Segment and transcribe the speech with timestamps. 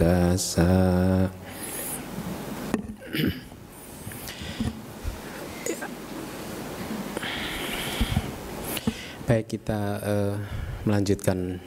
[0.00, 0.72] sambuddhassa
[9.28, 10.34] Baik kita uh,
[10.82, 11.62] melanjutkan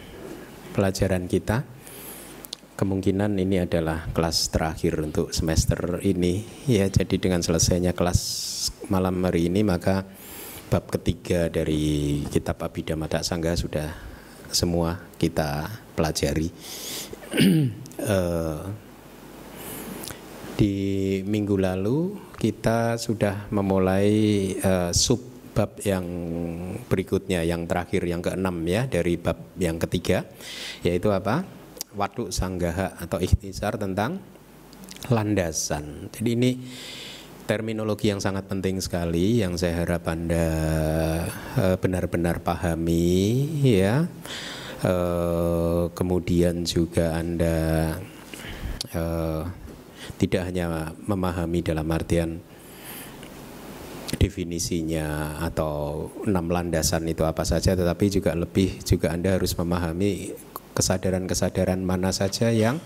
[0.76, 1.64] pelajaran kita.
[2.76, 6.44] Kemungkinan ini adalah kelas terakhir untuk semester ini.
[6.68, 8.20] Ya jadi dengan selesainya kelas
[8.92, 10.04] malam hari ini maka
[10.68, 13.96] bab ketiga dari kitab Abhidhamma Sangga sudah
[14.52, 16.52] semua kita pelajari
[18.04, 18.62] uh,
[20.54, 20.76] di
[21.26, 26.06] minggu lalu kita sudah memulai uh, sub bab yang
[26.90, 30.26] berikutnya yang terakhir yang keenam ya dari bab yang ketiga
[30.82, 31.46] yaitu apa
[31.94, 34.18] waduk sanggaha atau ikhtisar tentang
[35.14, 36.10] landasan.
[36.10, 36.52] Jadi ini
[37.44, 40.48] terminologi yang sangat penting sekali yang saya harap Anda
[41.60, 44.08] eh, benar-benar pahami ya.
[44.84, 47.56] Uh, kemudian juga Anda
[48.92, 49.48] uh,
[50.20, 52.44] tidak hanya memahami dalam artian
[54.20, 60.36] definisinya atau enam landasan itu apa saja tetapi juga lebih juga Anda harus memahami
[60.74, 62.82] kesadaran-kesadaran mana saja yang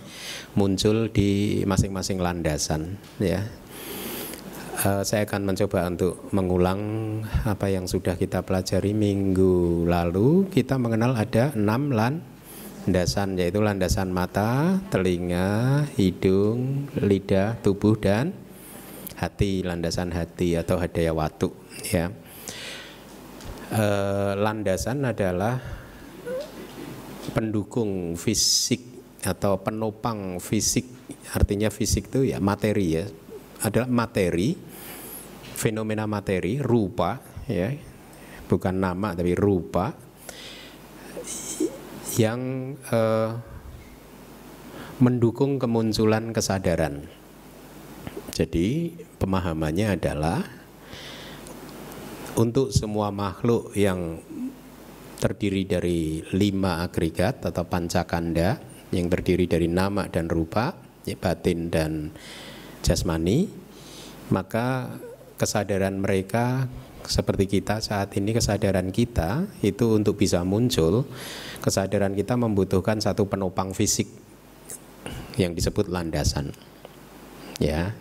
[0.54, 3.48] muncul di masing-masing landasan ya
[4.86, 6.82] uh, saya akan mencoba untuk mengulang
[7.48, 10.46] apa yang sudah kita pelajari minggu lalu.
[10.52, 18.36] Kita mengenal ada enam landasan yaitu landasan mata telinga hidung lidah tubuh dan
[19.18, 19.66] hati.
[19.66, 21.50] Landasan hati atau hadaya watu
[21.90, 22.14] ya.
[23.68, 25.60] Uh, landasan adalah
[27.36, 28.80] pendukung fisik
[29.28, 30.88] atau penopang fisik.
[31.36, 33.06] Artinya fisik itu ya materi ya.
[33.58, 34.67] Adalah materi
[35.58, 37.18] fenomena materi rupa
[37.50, 37.74] ya.
[38.48, 39.92] Bukan nama tapi rupa.
[42.18, 42.42] Yang
[42.94, 43.30] eh,
[45.02, 47.06] mendukung kemunculan kesadaran.
[48.34, 50.46] Jadi pemahamannya adalah
[52.38, 54.22] untuk semua makhluk yang
[55.18, 58.62] terdiri dari lima agregat atau pancakanda
[58.94, 62.14] yang terdiri dari nama dan rupa, ya, batin dan
[62.86, 63.50] jasmani,
[64.30, 64.98] maka
[65.38, 66.68] kesadaran mereka
[67.08, 71.08] seperti kita saat ini kesadaran kita itu untuk bisa muncul
[71.64, 74.12] kesadaran kita membutuhkan satu penopang fisik
[75.40, 76.52] yang disebut landasan
[77.64, 77.96] ya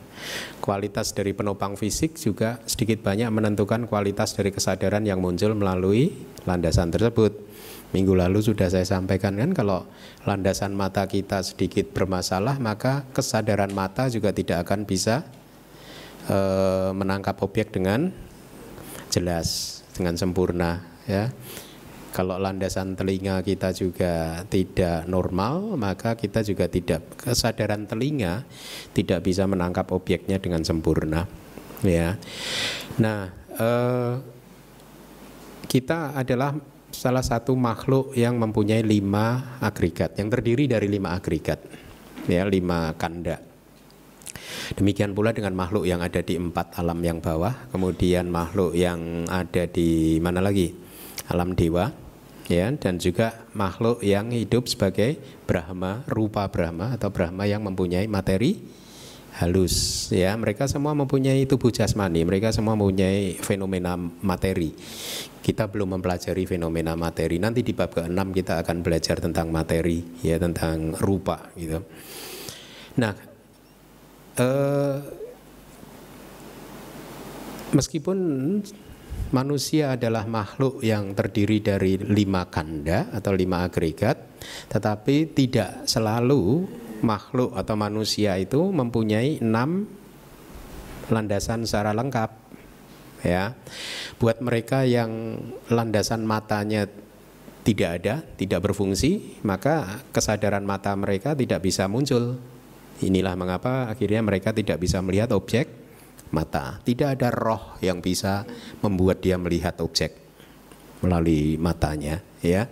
[0.59, 6.11] kualitas dari penopang fisik juga sedikit banyak menentukan kualitas dari kesadaran yang muncul melalui
[6.49, 7.47] landasan tersebut.
[7.95, 9.87] Minggu lalu sudah saya sampaikan kan kalau
[10.27, 15.23] landasan mata kita sedikit bermasalah maka kesadaran mata juga tidak akan bisa
[16.27, 16.39] e,
[16.93, 18.11] menangkap objek dengan
[19.09, 21.33] jelas dengan sempurna ya.
[22.17, 28.41] Kalau landasan telinga kita juga tidak normal, maka kita juga tidak kesadaran telinga
[28.97, 31.29] tidak bisa menangkap objeknya dengan sempurna.
[31.85, 32.17] Ya,
[32.97, 34.17] nah eh,
[35.69, 36.57] kita adalah
[36.89, 41.61] salah satu makhluk yang mempunyai lima agregat, yang terdiri dari lima agregat,
[42.25, 43.56] ya lima kanda.
[44.75, 49.67] Demikian pula dengan makhluk yang ada di empat alam yang bawah, kemudian makhluk yang ada
[49.71, 50.75] di mana lagi?
[51.27, 51.91] Alam dewa,
[52.47, 58.63] ya dan juga makhluk yang hidup sebagai Brahma, rupa Brahma atau Brahma yang mempunyai materi
[59.37, 60.33] halus ya.
[60.39, 64.73] Mereka semua mempunyai tubuh jasmani mereka semua mempunyai fenomena materi.
[65.43, 67.39] Kita belum mempelajari fenomena materi.
[67.39, 71.83] Nanti di bab ke-6 kita akan belajar tentang materi ya tentang rupa gitu.
[72.99, 73.36] Nah
[74.37, 74.97] eh,
[77.73, 78.19] meskipun
[79.35, 84.17] manusia adalah makhluk yang terdiri dari lima kanda atau lima agregat,
[84.71, 86.69] tetapi tidak selalu
[87.03, 89.85] makhluk atau manusia itu mempunyai enam
[91.11, 92.49] landasan secara lengkap.
[93.25, 93.59] Ya,
[94.21, 95.41] buat mereka yang
[95.73, 96.87] landasan matanya
[97.67, 102.39] tidak ada, tidak berfungsi, maka kesadaran mata mereka tidak bisa muncul.
[103.05, 105.69] Inilah mengapa akhirnya mereka tidak bisa melihat objek
[106.33, 106.81] mata.
[106.81, 108.49] Tidak ada roh yang bisa
[108.81, 110.17] membuat dia melihat objek
[111.05, 112.71] melalui matanya ya.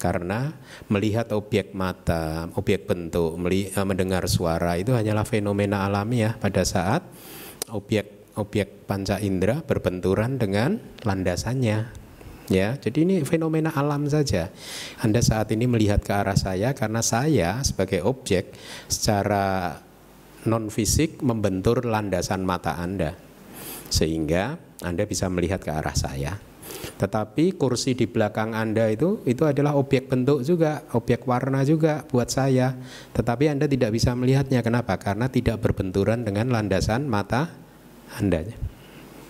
[0.00, 0.48] Karena
[0.88, 6.32] melihat objek mata objek bentuk melihat, mendengar suara itu hanyalah fenomena alami ya.
[6.40, 7.04] Pada saat
[7.68, 12.05] objek objek panca indera berbenturan dengan landasannya
[12.46, 14.50] ya jadi ini fenomena alam saja
[15.02, 18.54] anda saat ini melihat ke arah saya karena saya sebagai objek
[18.86, 19.78] secara
[20.46, 23.18] non fisik membentur landasan mata anda
[23.90, 26.38] sehingga anda bisa melihat ke arah saya
[26.96, 32.32] tetapi kursi di belakang Anda itu itu adalah objek bentuk juga, objek warna juga buat
[32.32, 32.72] saya.
[33.12, 34.64] Tetapi Anda tidak bisa melihatnya.
[34.64, 34.96] Kenapa?
[34.96, 37.52] Karena tidak berbenturan dengan landasan mata
[38.16, 38.48] Anda.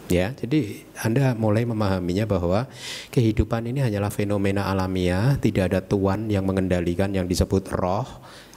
[0.06, 2.70] Ya, jadi Anda mulai memahaminya bahwa
[3.10, 8.06] kehidupan ini hanyalah fenomena alamiah, tidak ada tuan yang mengendalikan yang disebut roh,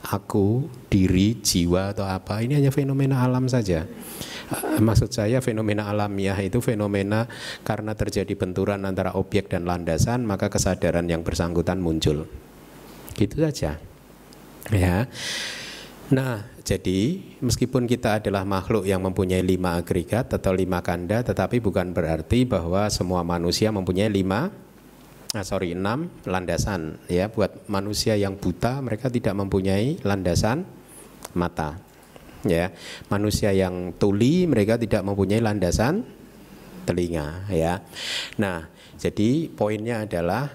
[0.05, 2.45] aku, diri, jiwa atau apa.
[2.45, 3.89] Ini hanya fenomena alam saja.
[4.49, 7.25] Eh, maksud saya fenomena alamiah itu fenomena
[7.65, 12.29] karena terjadi benturan antara objek dan landasan maka kesadaran yang bersangkutan muncul.
[13.17, 13.81] Gitu saja.
[14.69, 15.09] Ya.
[16.13, 21.97] Nah, jadi meskipun kita adalah makhluk yang mempunyai lima agregat atau lima kanda, tetapi bukan
[21.97, 24.53] berarti bahwa semua manusia mempunyai lima,
[25.33, 27.01] ah, sorry enam landasan.
[27.09, 30.69] Ya, buat manusia yang buta mereka tidak mempunyai landasan
[31.33, 31.81] mata
[32.47, 32.71] ya
[33.11, 36.07] manusia yang tuli mereka tidak mempunyai landasan
[36.87, 37.83] telinga ya
[38.39, 40.47] nah jadi poinnya adalah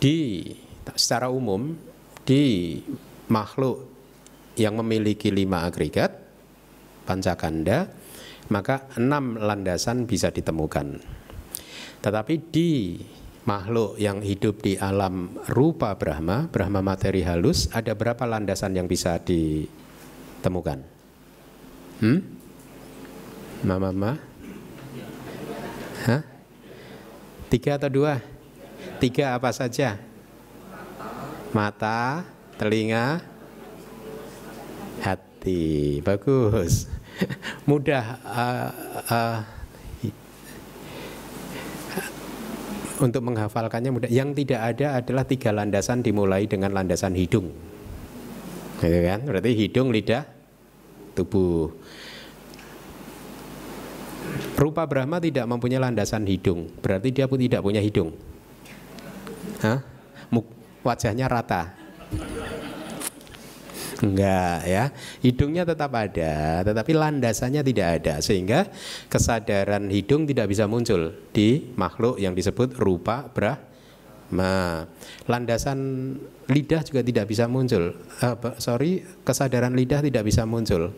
[0.00, 0.48] di
[0.96, 1.76] secara umum
[2.24, 2.80] di
[3.28, 3.89] makhluk
[4.58, 6.14] yang memiliki lima agregat
[7.06, 7.90] pancakanda
[8.50, 10.98] maka enam landasan bisa ditemukan
[12.00, 12.70] tetapi di
[13.44, 19.16] makhluk yang hidup di alam rupa Brahma, Brahma materi halus, ada berapa landasan yang bisa
[19.20, 19.64] di
[20.44, 20.80] temukan?
[22.00, 22.20] Hmm?
[23.64, 24.12] Mama, mama?
[26.08, 26.22] Hah?
[27.52, 28.24] Tiga atau dua?
[28.96, 30.00] Tiga apa saja?
[31.52, 32.24] Mata,
[32.56, 33.20] telinga,
[35.40, 36.04] hati.
[36.04, 36.84] Bagus.
[37.68, 38.68] Mudah uh,
[39.08, 39.38] uh,
[43.00, 44.10] untuk menghafalkannya mudah.
[44.12, 47.48] Yang tidak ada adalah tiga landasan dimulai dengan landasan hidung.
[48.76, 49.24] Gitu kan?
[49.24, 50.28] Berarti hidung, lidah,
[51.16, 51.72] tubuh.
[54.60, 56.68] Rupa Brahma tidak mempunyai landasan hidung.
[56.84, 58.12] Berarti dia pun tidak punya hidung.
[59.64, 59.80] Hah?
[60.84, 61.72] Wajahnya rata.
[64.00, 64.84] Enggak ya,
[65.20, 68.72] hidungnya tetap ada, tetapi landasannya tidak ada, sehingga
[69.12, 73.68] kesadaran hidung tidak bisa muncul di makhluk yang disebut rupa Brahma.
[74.30, 74.86] Nah,
[75.26, 75.78] landasan
[76.48, 77.98] lidah juga tidak bisa muncul.
[78.22, 80.94] Uh, sorry, kesadaran lidah tidak bisa muncul.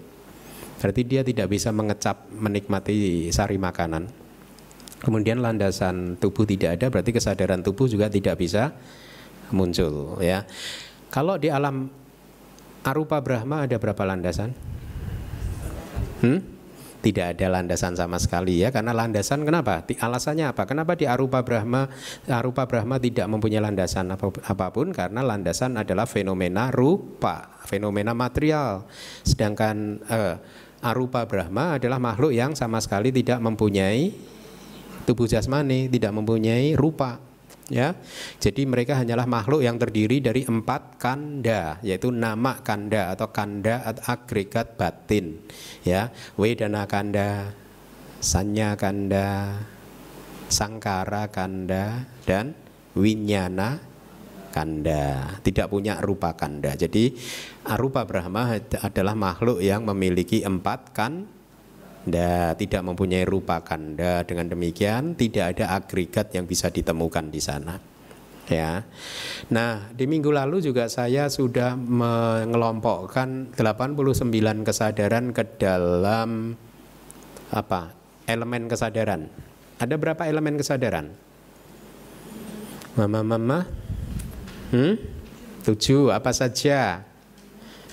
[0.78, 4.12] Berarti dia tidak bisa mengecap menikmati sari makanan.
[5.02, 8.76] Kemudian landasan tubuh tidak ada, berarti kesadaran tubuh juga tidak bisa
[9.50, 10.20] muncul.
[10.22, 10.46] Ya,
[11.10, 11.90] kalau di alam
[12.82, 14.54] arupa Brahma ada berapa landasan?
[16.22, 16.52] Hmm?
[17.02, 19.82] tidak ada landasan sama sekali ya karena landasan kenapa?
[19.82, 20.62] Alasannya apa?
[20.70, 21.90] Kenapa di arupa brahma
[22.30, 24.94] arupa brahma tidak mempunyai landasan apa pun?
[24.94, 28.86] Karena landasan adalah fenomena rupa fenomena material.
[29.26, 30.34] Sedangkan eh,
[30.86, 34.14] arupa brahma adalah makhluk yang sama sekali tidak mempunyai
[35.02, 37.18] tubuh jasmani tidak mempunyai rupa
[37.72, 37.96] ya.
[38.36, 44.04] Jadi mereka hanyalah makhluk yang terdiri dari empat kanda, yaitu nama kanda atau kanda atau
[44.12, 45.40] agregat batin,
[45.80, 46.12] ya.
[46.36, 47.56] Wedana kanda,
[48.20, 49.56] sanya kanda,
[50.52, 52.52] sangkara kanda dan
[52.92, 53.80] winyana
[54.52, 57.08] kanda tidak punya rupa kanda jadi
[57.64, 61.24] arupa Brahma adalah makhluk yang memiliki empat kan
[62.02, 67.78] Anda tidak mempunyai rupa kanda dengan demikian tidak ada agregat yang bisa ditemukan di sana
[68.50, 68.82] ya.
[69.54, 76.58] Nah, di minggu lalu juga saya sudah mengelompokkan 89 kesadaran ke dalam
[77.52, 78.02] apa?
[78.22, 79.26] elemen kesadaran.
[79.82, 81.10] Ada berapa elemen kesadaran?
[82.94, 83.66] Mama-mama?
[84.70, 84.94] Hmm?
[85.66, 87.02] Tujuh, apa saja?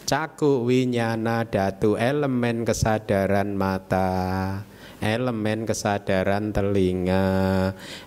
[0.09, 4.65] Caku winyana datu elemen kesadaran mata
[5.05, 7.29] elemen kesadaran telinga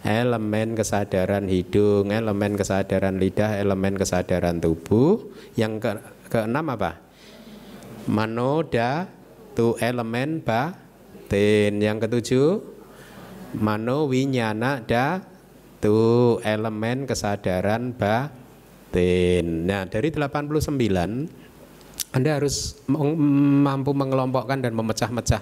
[0.03, 5.31] elemen kesadaran hidung elemen kesadaran lidah elemen kesadaran tubuh.
[5.55, 5.91] Yang ke
[6.27, 6.99] keenam apa?
[8.11, 9.07] Manoda
[9.55, 11.79] tu elemen batin.
[11.79, 12.67] Yang ketujuh?
[13.63, 15.23] Mano winyana da
[15.79, 19.71] tu elemen kesadaran batin.
[19.71, 21.42] Nah dari 89
[22.13, 25.41] Anda harus mampu mengelompokkan dan memecah-mecah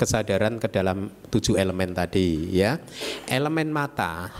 [0.00, 2.80] kesadaran ke dalam tujuh elemen tadi ya.
[3.28, 4.32] Elemen mata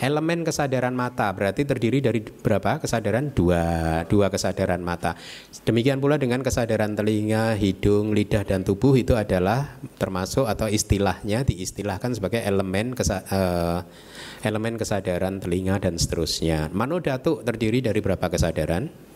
[0.00, 3.32] Elemen kesadaran mata berarti terdiri dari berapa kesadaran?
[3.36, 3.62] Dua,
[4.08, 5.12] dua kesadaran mata.
[5.64, 12.16] Demikian pula dengan kesadaran telinga, hidung, lidah dan tubuh itu adalah termasuk atau istilahnya diistilahkan
[12.16, 13.80] sebagai elemen kesa, uh,
[14.40, 16.72] elemen kesadaran telinga dan seterusnya.
[16.72, 19.10] Mano datu terdiri dari berapa kesadaran?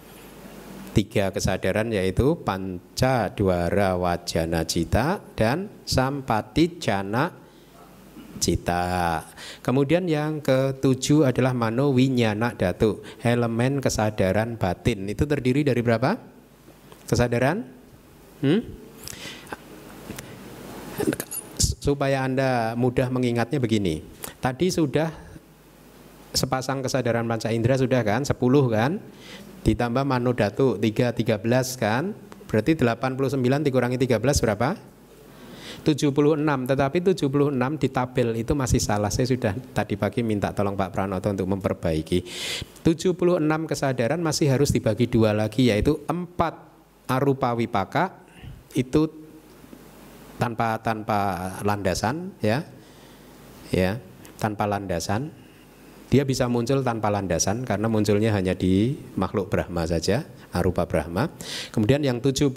[0.95, 7.35] Tiga kesadaran yaitu panca dwara wajana cita dan sampati jana
[8.39, 9.27] cita.
[9.59, 15.11] Kemudian yang ketujuh adalah mano winyana datu, elemen kesadaran batin.
[15.11, 16.15] Itu terdiri dari berapa?
[17.11, 17.67] Kesadaran?
[18.39, 18.61] Hmm?
[21.59, 23.99] Supaya Anda mudah mengingatnya begini.
[24.39, 25.11] Tadi sudah
[26.35, 28.27] sepasang kesadaran panca indera sudah kan?
[28.27, 28.35] 10
[28.69, 28.99] kan?
[29.65, 31.41] Ditambah mano datu 3 13
[31.81, 32.13] kan?
[32.47, 34.77] Berarti 89 dikurangi 13 berapa?
[35.85, 36.15] 76
[36.71, 37.29] tetapi 76
[37.83, 42.25] di tabel itu masih salah saya sudah tadi pagi minta tolong Pak Pranoto untuk memperbaiki
[42.81, 43.21] 76
[43.69, 48.17] kesadaran masih harus dibagi dua lagi yaitu 4 arupa wipaka
[48.73, 49.13] itu
[50.41, 52.65] tanpa tanpa landasan ya
[53.69, 54.01] ya
[54.41, 55.31] tanpa landasan
[56.15, 60.23] dia bisa muncul tanpa landasan karena munculnya hanya di makhluk Brahma saja,
[60.55, 61.27] arupa Brahma.
[61.75, 62.55] Kemudian yang 72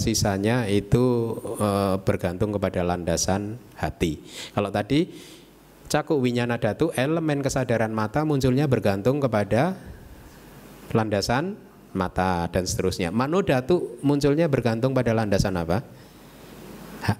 [0.00, 4.24] sisanya itu e, bergantung kepada landasan hati.
[4.56, 5.12] Kalau tadi
[5.92, 9.76] cakuk winyana datu elemen kesadaran mata munculnya bergantung kepada
[10.96, 11.52] landasan
[11.92, 13.12] mata dan seterusnya.
[13.12, 15.84] Mano datu munculnya bergantung pada landasan apa?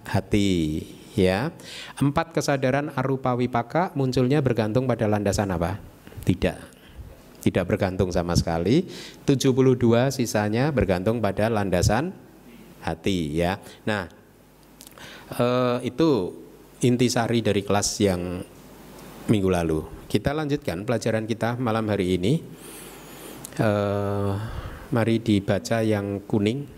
[0.08, 0.82] hati
[1.16, 1.50] ya.
[1.98, 5.80] Empat kesadaran arupa wipaka munculnya bergantung pada landasan apa?
[6.22, 6.58] Tidak.
[7.40, 8.84] Tidak bergantung sama sekali.
[9.24, 12.12] 72 sisanya bergantung pada landasan
[12.84, 13.58] hati ya.
[13.88, 14.06] Nah,
[15.34, 16.34] eh, itu
[16.84, 18.42] intisari dari kelas yang
[19.26, 19.80] minggu lalu.
[20.06, 22.38] Kita lanjutkan pelajaran kita malam hari ini.
[23.56, 24.32] Eh,
[24.92, 26.76] mari dibaca yang kuning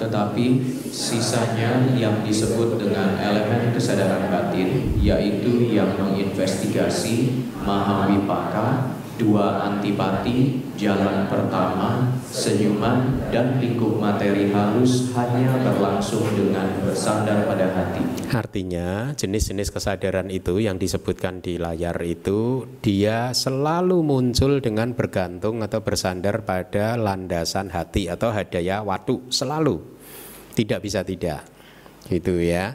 [0.00, 11.30] tetapi sisanya yang disebut dengan elemen kesadaran batin yaitu yang menginvestigasi mahawipaka dua antipati, jalan
[11.30, 18.02] pertama, senyuman, dan lingkup materi halus hanya berlangsung dengan bersandar pada hati.
[18.34, 25.78] Artinya, jenis-jenis kesadaran itu yang disebutkan di layar itu, dia selalu muncul dengan bergantung atau
[25.86, 29.78] bersandar pada landasan hati atau hadaya watu, selalu.
[30.58, 31.46] Tidak bisa tidak.
[32.10, 32.74] Gitu ya.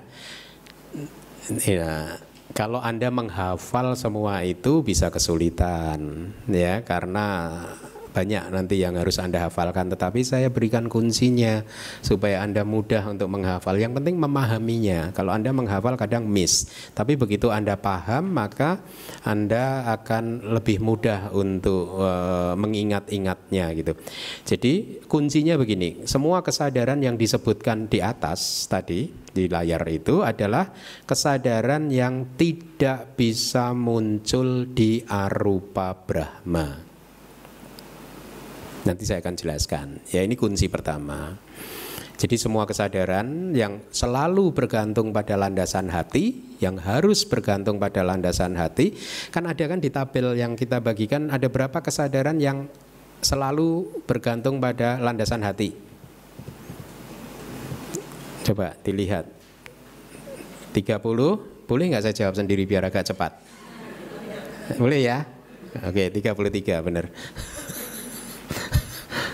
[1.63, 2.19] Ya,
[2.57, 6.81] kalau Anda menghafal semua itu bisa kesulitan ya.
[6.81, 7.53] Karena
[8.17, 11.61] banyak nanti yang harus Anda hafalkan tetapi saya berikan kuncinya
[12.01, 13.77] supaya Anda mudah untuk menghafal.
[13.77, 15.13] Yang penting memahaminya.
[15.13, 16.65] Kalau Anda menghafal kadang miss,
[16.97, 18.81] tapi begitu Anda paham maka
[19.21, 23.93] Anda akan lebih mudah untuk uh, mengingat-ingatnya gitu.
[24.49, 30.73] Jadi kuncinya begini, semua kesadaran yang disebutkan di atas tadi di layar itu adalah
[31.05, 36.86] kesadaran yang tidak bisa muncul di arupa Brahma.
[38.87, 39.99] Nanti saya akan jelaskan.
[40.15, 41.35] Ya ini kunci pertama.
[42.17, 48.97] Jadi semua kesadaran yang selalu bergantung pada landasan hati, yang harus bergantung pada landasan hati,
[49.29, 52.65] kan ada kan di tabel yang kita bagikan ada berapa kesadaran yang
[53.21, 55.77] selalu bergantung pada landasan hati.
[58.47, 59.29] Coba dilihat.
[60.73, 63.35] 30, boleh nggak saya jawab sendiri biar agak cepat?
[64.81, 65.21] Boleh ya?
[65.85, 67.13] Oke, 33 benar.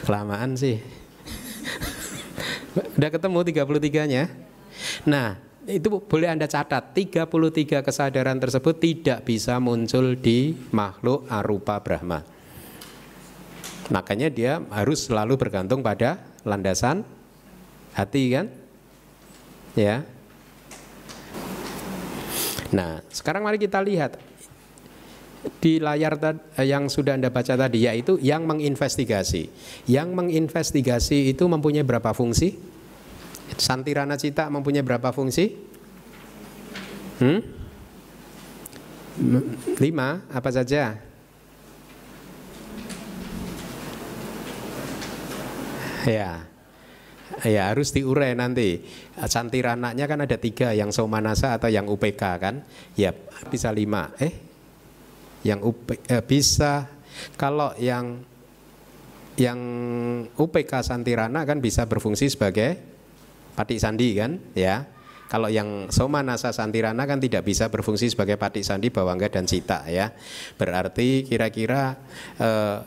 [0.04, 0.84] Kelamaan sih.
[3.00, 4.24] Udah ketemu 33-nya?
[5.08, 12.20] Nah, itu boleh Anda catat 33 kesadaran tersebut tidak bisa muncul di makhluk arupa Brahma.
[13.92, 17.08] Makanya dia harus selalu bergantung pada landasan
[17.96, 18.52] hati kan?
[19.78, 20.04] Ya.
[22.74, 24.18] Nah, sekarang mari kita lihat
[25.60, 26.16] di layar
[26.56, 29.52] eh, yang sudah Anda baca tadi yaitu yang menginvestigasi.
[29.88, 32.56] Yang menginvestigasi itu mempunyai berapa fungsi?
[33.60, 35.56] Santirana cita mempunyai berapa fungsi?
[37.20, 37.40] Hmm?
[39.78, 40.98] Lima, apa saja?
[46.04, 46.44] Ya,
[47.46, 48.84] ya harus diurai nanti.
[49.16, 52.66] Santirananya kan ada tiga, yang somanasa atau yang UPK kan?
[53.00, 53.16] Ya
[53.48, 54.12] bisa lima.
[54.20, 54.53] Eh,
[55.44, 56.88] yang UP, eh, bisa.
[57.38, 58.24] Kalau yang
[59.38, 59.60] yang
[60.34, 62.80] UPK Santirana kan bisa berfungsi sebagai
[63.54, 64.40] patik sandi kan?
[64.58, 64.88] Ya.
[65.30, 69.82] Kalau yang Soma Nasa Santirana kan tidak bisa berfungsi sebagai patik sandi Bawangga dan Cita
[69.90, 70.14] ya.
[70.58, 71.98] Berarti kira-kira
[72.38, 72.78] eh,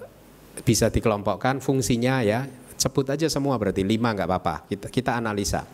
[0.62, 2.46] bisa dikelompokkan fungsinya ya.
[2.76, 4.54] Sebut aja semua berarti lima nggak apa-apa.
[4.70, 5.66] Kita, kita analisa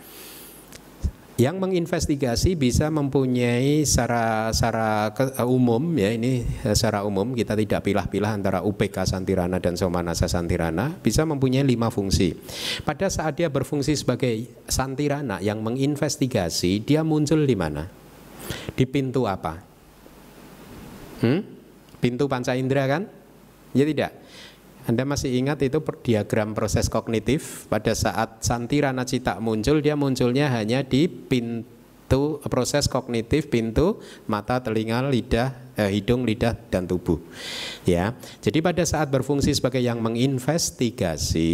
[1.42, 7.58] yang menginvestigasi bisa mempunyai secara secara ke, uh, umum ya ini uh, secara umum kita
[7.58, 12.38] tidak pilah-pilah antara UPK Santirana dan Somanasa Santirana bisa mempunyai lima fungsi.
[12.86, 17.90] Pada saat dia berfungsi sebagai Santirana yang menginvestigasi dia muncul di mana?
[18.78, 19.58] Di pintu apa?
[21.26, 21.42] Hmm?
[21.98, 23.02] Pintu panca indera kan?
[23.74, 24.21] Ya tidak.
[24.82, 27.70] Anda masih ingat itu diagram proses kognitif?
[27.70, 31.71] Pada saat santirana cita muncul dia munculnya hanya di pintu
[32.48, 37.18] proses kognitif pintu mata, telinga, lidah, eh, hidung, lidah dan tubuh.
[37.88, 38.14] Ya.
[38.44, 41.52] Jadi pada saat berfungsi sebagai yang menginvestigasi,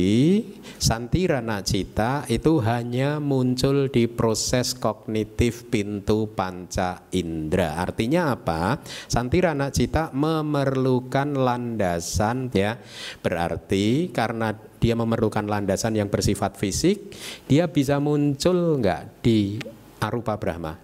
[0.76, 7.78] santirana cita itu hanya muncul di proses kognitif pintu panca indera.
[7.78, 8.82] Artinya apa?
[9.06, 12.76] Santirana cita memerlukan landasan ya.
[13.22, 17.10] Berarti karena dia memerlukan landasan yang bersifat fisik,
[17.50, 19.58] dia bisa muncul enggak di
[19.98, 20.78] arupa Brahma?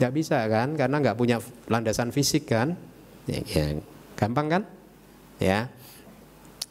[0.00, 1.36] Nggak bisa kan, karena nggak punya
[1.68, 2.74] landasan fisik kan.
[3.28, 3.78] Ya, ya,
[4.18, 4.62] gampang kan?
[5.38, 5.70] Ya.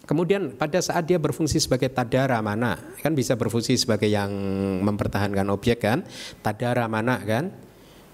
[0.02, 4.28] Kemudian pada saat dia berfungsi sebagai tadara mana, kan bisa berfungsi sebagai yang
[4.84, 6.04] mempertahankan objek kan,
[6.44, 7.48] tadara mana kan.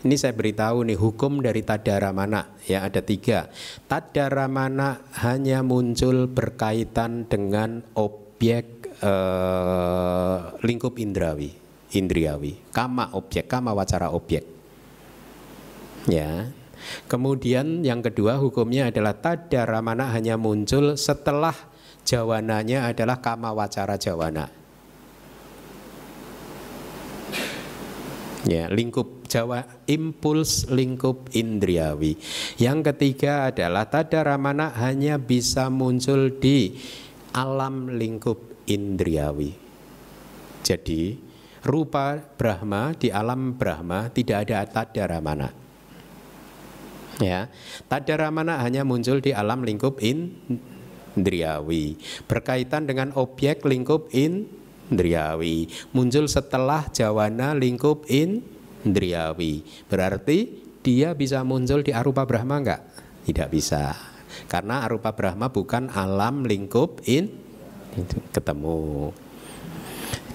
[0.05, 3.49] Ini saya beritahu nih hukum dari tadara mana ya ada tiga.
[3.89, 11.49] Tadara mana hanya muncul berkaitan dengan objek eh, lingkup indrawi,
[11.93, 14.43] indriawi, kama objek, kama wacara objek.
[16.07, 16.51] Ya.
[17.11, 21.55] Kemudian yang kedua hukumnya adalah tadaramana hanya muncul setelah
[22.07, 24.47] jawananya adalah kama wacara jawana.
[28.47, 32.15] Ya, lingkup Jawa impuls lingkup indriawi.
[32.55, 36.79] Yang ketiga adalah tadaramana hanya bisa muncul di
[37.35, 38.39] alam lingkup
[38.71, 39.51] indriawi.
[40.63, 41.19] Jadi
[41.67, 45.51] rupa Brahma di alam Brahma tidak ada tadaramana.
[47.19, 47.51] Ya,
[47.91, 51.99] tadaramana hanya muncul di alam lingkup indriawi.
[52.29, 55.67] Berkaitan dengan objek lingkup indriawi.
[55.91, 59.65] Muncul setelah jawana lingkup indriawi.
[59.89, 62.81] Berarti dia bisa muncul di arupa Brahma enggak?
[63.27, 63.91] Tidak bisa.
[64.45, 67.33] Karena arupa Brahma bukan alam lingkup in
[68.29, 69.11] ketemu.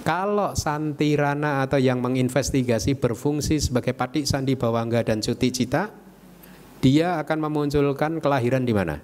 [0.03, 5.95] Kalau santirana atau yang menginvestigasi berfungsi sebagai patik sandi bawangga dan cuti cita,
[6.83, 8.99] dia akan memunculkan kelahiran di mana?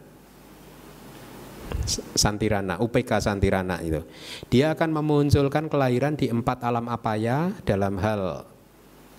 [2.20, 4.04] Santirana, UPK Santirana itu.
[4.52, 8.44] Dia akan memunculkan kelahiran di empat alam apaya dalam hal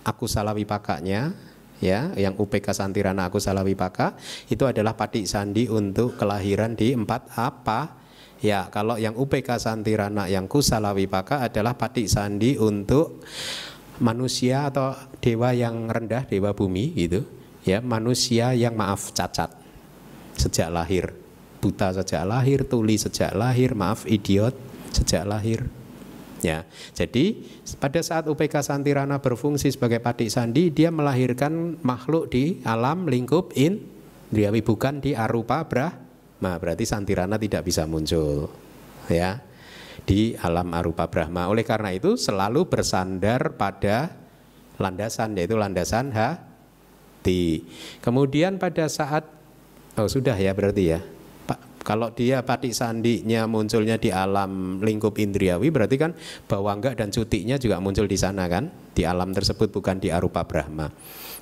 [0.05, 1.33] aku salawi pakaknya,
[1.81, 4.13] ya, yang UPK Santirana aku salawi paka
[4.47, 8.00] itu adalah patik sandi untuk kelahiran di empat apa?
[8.41, 13.21] Ya, kalau yang UPK Santirana yang kusalawi paka adalah patik sandi untuk
[14.01, 17.21] manusia atau dewa yang rendah, dewa bumi gitu.
[17.61, 19.53] Ya manusia yang maaf cacat
[20.33, 21.13] sejak lahir.
[21.61, 24.57] Buta sejak lahir tuli sejak lahir maaf idiot
[24.89, 25.69] sejak lahir.
[26.41, 26.65] Ya
[26.97, 27.37] jadi
[27.77, 33.85] pada saat UPK Santirana berfungsi sebagai patik sandi dia melahirkan makhluk di alam lingkup in
[34.65, 35.61] bukan di arupa
[36.41, 38.49] Brahma berarti Santirana tidak bisa muncul
[39.05, 39.45] ya
[40.09, 44.17] di alam arupa Brahma oleh karena itu selalu bersandar pada
[44.81, 46.51] landasan yaitu landasan ha
[47.21, 47.61] mati.
[48.01, 49.29] Kemudian pada saat
[49.93, 50.99] oh sudah ya berarti ya.
[51.45, 56.17] Pak, kalau dia patik sandinya munculnya di alam lingkup indriawi berarti kan
[56.49, 60.89] bawangga dan cutinya juga muncul di sana kan di alam tersebut bukan di arupa Brahma.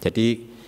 [0.04, 0.59] Jadi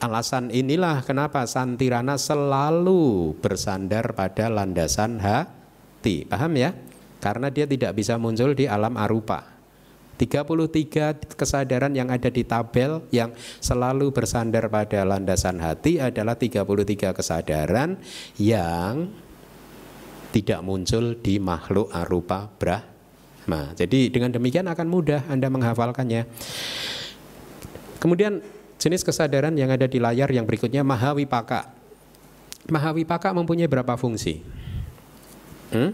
[0.00, 6.24] alasan inilah kenapa Santirana selalu bersandar pada landasan hati.
[6.24, 6.72] Paham ya?
[7.20, 9.60] Karena dia tidak bisa muncul di alam arupa.
[10.16, 17.96] 33 kesadaran yang ada di tabel yang selalu bersandar pada landasan hati adalah 33 kesadaran
[18.36, 19.08] yang
[20.28, 23.72] tidak muncul di makhluk arupa Brahma.
[23.72, 26.28] Jadi dengan demikian akan mudah Anda menghafalkannya.
[27.96, 31.68] Kemudian jenis kesadaran yang ada di layar yang berikutnya Mahawipaka.
[32.72, 34.40] Mahawipaka mempunyai berapa fungsi?
[35.70, 35.92] Hmm?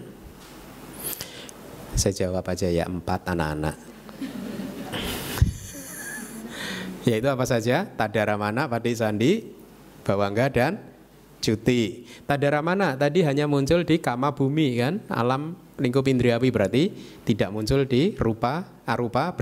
[1.99, 3.77] Saya jawab aja ya empat anak-anak.
[7.11, 7.91] Yaitu apa saja?
[7.91, 9.51] Tadara mana, Padi Sandi,
[10.07, 10.79] Bawangga dan
[11.43, 12.07] cuti.
[12.25, 12.95] Tadara mana?
[12.95, 16.95] Tadi hanya muncul di kama bumi kan, alam lingkup indriawi berarti
[17.27, 19.35] tidak muncul di rupa, arupa,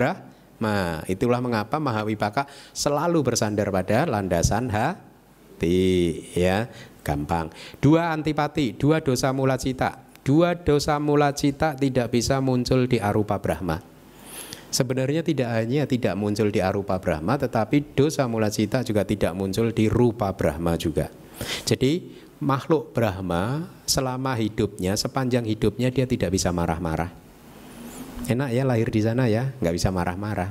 [0.58, 1.02] brahma.
[1.10, 6.68] Itulah mengapa Mahawipaka selalu bersandar pada landasan hati ya.
[7.04, 7.52] Gampang.
[7.84, 10.00] Dua antipati, dua dosa mula cita.
[10.24, 13.76] Dua dosa mula cita tidak bisa muncul di arupa Brahma.
[14.72, 19.68] Sebenarnya tidak hanya tidak muncul di arupa Brahma, tetapi dosa mula cita juga tidak muncul
[19.70, 21.12] di rupa Brahma juga.
[21.68, 27.23] Jadi makhluk Brahma selama hidupnya, sepanjang hidupnya dia tidak bisa marah-marah.
[28.24, 30.48] Enak ya lahir di sana ya, nggak bisa marah-marah.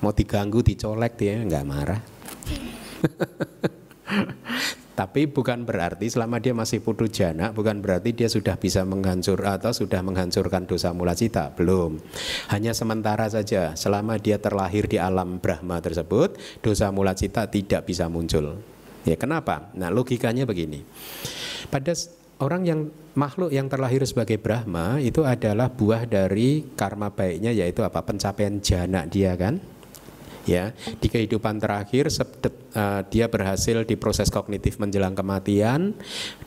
[0.00, 2.00] Mau diganggu, dicolek dia nggak marah.
[5.00, 9.72] Tapi bukan berarti selama dia masih putu jana, bukan berarti dia sudah bisa menghancur atau
[9.72, 11.56] sudah menghancurkan dosa mula cita.
[11.56, 11.96] Belum.
[12.52, 13.72] Hanya sementara saja.
[13.80, 18.60] Selama dia terlahir di alam Brahma tersebut, dosa mula cita tidak bisa muncul.
[19.08, 19.72] Ya kenapa?
[19.72, 20.84] Nah logikanya begini.
[21.72, 21.96] Pada
[22.40, 22.80] orang yang
[23.14, 28.00] makhluk yang terlahir sebagai Brahma itu adalah buah dari karma baiknya yaitu apa?
[28.02, 29.60] Pencapaian jana dia kan?
[30.48, 35.92] Ya, di kehidupan terakhir uh, dia berhasil di proses kognitif menjelang kematian,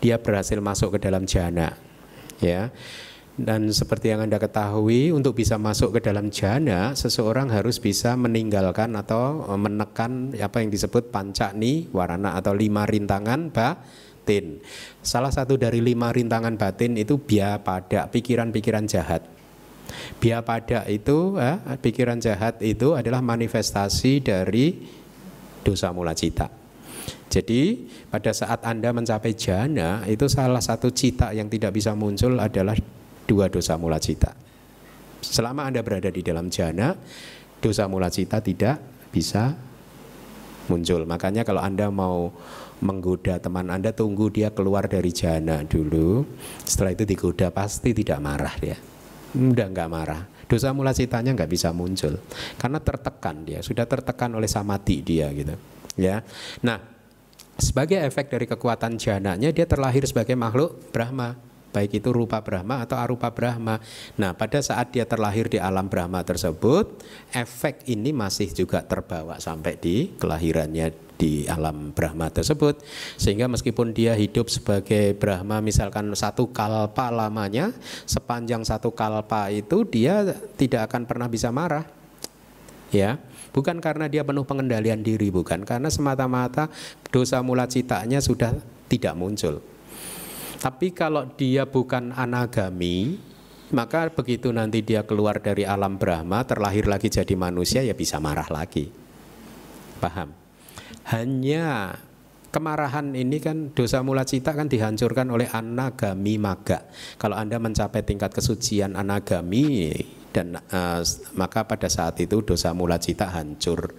[0.02, 1.78] dia berhasil masuk ke dalam jana.
[2.42, 2.74] Ya.
[3.34, 8.94] Dan seperti yang Anda ketahui, untuk bisa masuk ke dalam jana, seseorang harus bisa meninggalkan
[8.94, 13.50] atau eh, menekan apa yang disebut pancakni warana atau lima rintangan
[14.24, 14.64] batin.
[15.04, 19.28] Salah satu dari lima rintangan batin itu biar pada pikiran-pikiran jahat.
[20.24, 24.80] Biar pada itu, eh, pikiran jahat itu adalah manifestasi dari
[25.60, 26.48] dosa mula cita.
[27.28, 32.80] Jadi pada saat Anda mencapai jana, itu salah satu cita yang tidak bisa muncul adalah
[33.28, 34.32] dua dosa mula cita.
[35.20, 36.96] Selama Anda berada di dalam jana,
[37.60, 38.80] dosa mula cita tidak
[39.12, 39.52] bisa
[40.72, 41.04] muncul.
[41.04, 42.32] Makanya kalau Anda mau
[42.84, 46.28] menggoda teman Anda, tunggu dia keluar dari jana dulu.
[46.68, 48.78] Setelah itu digoda pasti tidak marah dia.
[49.34, 50.22] Udah nggak marah.
[50.46, 52.20] Dosa mula citanya nggak bisa muncul
[52.60, 55.56] karena tertekan dia, sudah tertekan oleh samati dia gitu.
[55.96, 56.22] Ya.
[56.62, 56.78] Nah,
[57.58, 63.02] sebagai efek dari kekuatan jananya dia terlahir sebagai makhluk Brahma baik itu rupa Brahma atau
[63.02, 63.82] arupa Brahma.
[64.22, 67.02] Nah, pada saat dia terlahir di alam Brahma tersebut,
[67.34, 72.86] efek ini masih juga terbawa sampai di kelahirannya di alam Brahma tersebut.
[73.18, 77.74] Sehingga meskipun dia hidup sebagai Brahma misalkan satu kalpa lamanya,
[78.06, 81.90] sepanjang satu kalpa itu dia tidak akan pernah bisa marah.
[82.94, 83.18] Ya,
[83.50, 86.70] bukan karena dia penuh pengendalian diri, bukan karena semata-mata
[87.10, 88.54] dosa mula citanya sudah
[88.86, 89.73] tidak muncul
[90.64, 93.20] tapi kalau dia bukan anagami,
[93.76, 98.48] maka begitu nanti dia keluar dari alam Brahma, terlahir lagi jadi manusia, ya bisa marah
[98.48, 98.88] lagi.
[100.00, 100.32] Paham?
[101.12, 102.00] Hanya
[102.48, 106.88] kemarahan ini kan dosa mula cita kan dihancurkan oleh anagami maga.
[107.20, 109.92] Kalau Anda mencapai tingkat kesucian anagami
[110.32, 111.04] dan uh,
[111.36, 113.92] maka pada saat itu dosa mula cita hancur.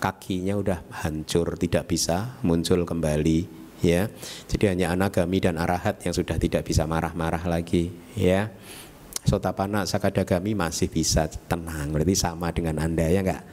[0.00, 4.10] Kakinya udah hancur, tidak bisa muncul kembali ya.
[4.46, 8.50] Jadi hanya anagami dan arahat yang sudah tidak bisa marah-marah lagi, ya.
[9.28, 13.44] Sotapana sakadagami masih bisa tenang, berarti sama dengan Anda ya enggak?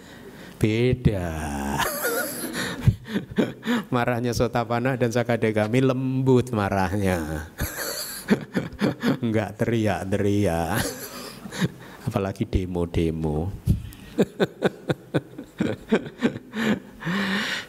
[0.55, 1.27] Beda.
[3.93, 7.51] Marahnya Sotapana dan Sakadagami lembut marahnya.
[9.25, 10.79] enggak teriak-teriak.
[12.07, 13.51] Apalagi demo-demo.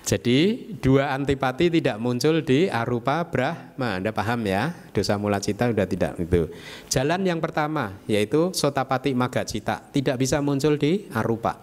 [0.06, 3.98] Jadi dua antipati tidak muncul di arupa brahma.
[3.98, 4.70] Anda paham ya?
[4.94, 6.46] Dosa mula cita sudah tidak itu.
[6.86, 11.58] Jalan yang pertama yaitu sotapati maga cita tidak bisa muncul di arupa.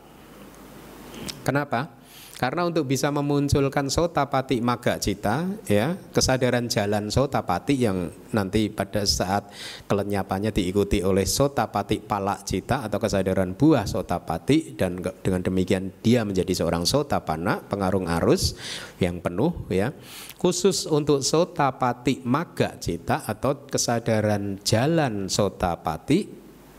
[1.48, 2.03] Kenapa?
[2.44, 9.48] Karena untuk bisa memunculkan sotapati maga cita, ya kesadaran jalan sotapati yang nanti pada saat
[9.88, 16.52] kelenyapannya diikuti oleh sotapati palak cita atau kesadaran buah sotapati dan dengan demikian dia menjadi
[16.52, 18.60] seorang sotapana pengarung arus
[19.00, 19.96] yang penuh, ya
[20.36, 26.28] khusus untuk sotapati maga cita atau kesadaran jalan sotapati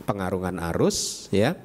[0.05, 1.57] pengarungan arus, ya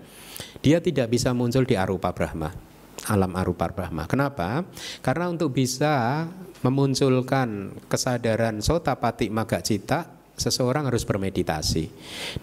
[0.64, 2.69] dia tidak bisa muncul di arupa brahma
[3.08, 4.04] alam arupa brahma.
[4.04, 4.66] Kenapa?
[5.00, 6.26] Karena untuk bisa
[6.60, 10.04] memunculkan kesadaran sotapati maga cita,
[10.36, 11.88] seseorang harus bermeditasi.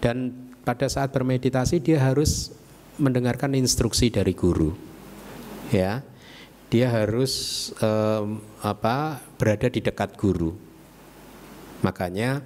[0.02, 0.34] Dan
[0.66, 2.50] pada saat bermeditasi dia harus
[2.98, 4.74] mendengarkan instruksi dari guru.
[5.70, 6.02] Ya.
[6.68, 9.24] Dia harus um, apa?
[9.38, 10.52] berada di dekat guru.
[11.80, 12.42] Makanya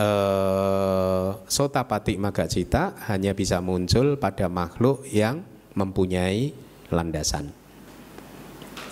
[0.00, 5.44] uh, sotapati maga cita hanya bisa muncul pada makhluk yang
[5.76, 7.54] mempunyai landasan.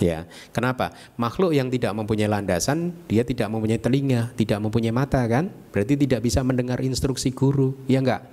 [0.03, 0.91] Ya, kenapa?
[1.15, 5.47] Makhluk yang tidak mempunyai landasan, dia tidak mempunyai telinga, tidak mempunyai mata kan?
[5.71, 8.27] Berarti tidak bisa mendengar instruksi guru, ya enggak?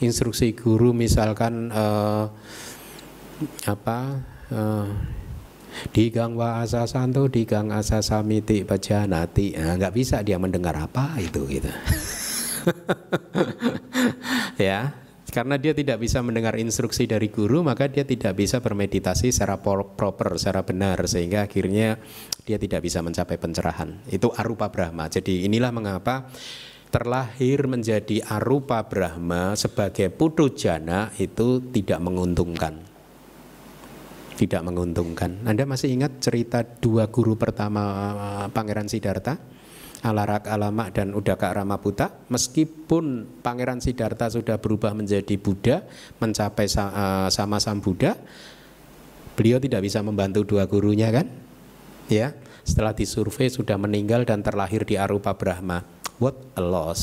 [0.00, 2.32] Instruksi guru misalkan uh,
[3.68, 4.24] apa?
[4.48, 4.88] Uh,
[5.90, 10.78] di gang wa asa santo, di gang asa samiti baca nah, nggak bisa dia mendengar
[10.78, 11.70] apa itu gitu.
[14.70, 14.94] ya,
[15.34, 20.38] karena dia tidak bisa mendengar instruksi dari guru, maka dia tidak bisa bermeditasi secara proper,
[20.38, 21.98] secara benar, sehingga akhirnya
[22.46, 23.98] dia tidak bisa mencapai pencerahan.
[24.06, 25.10] Itu arupa Brahma.
[25.10, 26.30] Jadi inilah mengapa
[26.94, 32.78] terlahir menjadi arupa Brahma sebagai putu jana itu tidak menguntungkan.
[34.38, 35.42] Tidak menguntungkan.
[35.50, 37.82] Anda masih ingat cerita dua guru pertama
[38.54, 39.34] Pangeran Siddhartha?
[40.04, 42.12] Alarak Alamak dan Udaka Ramaputa.
[42.28, 45.80] Meskipun Pangeran Siddhartha sudah berubah menjadi Buddha
[46.20, 48.12] mencapai eh, sama Sang Buddha
[49.34, 51.26] beliau tidak bisa membantu dua gurunya kan?
[52.12, 52.36] Ya
[52.68, 55.80] setelah disurvei sudah meninggal dan terlahir di Arupa Brahma.
[56.20, 57.02] What a loss.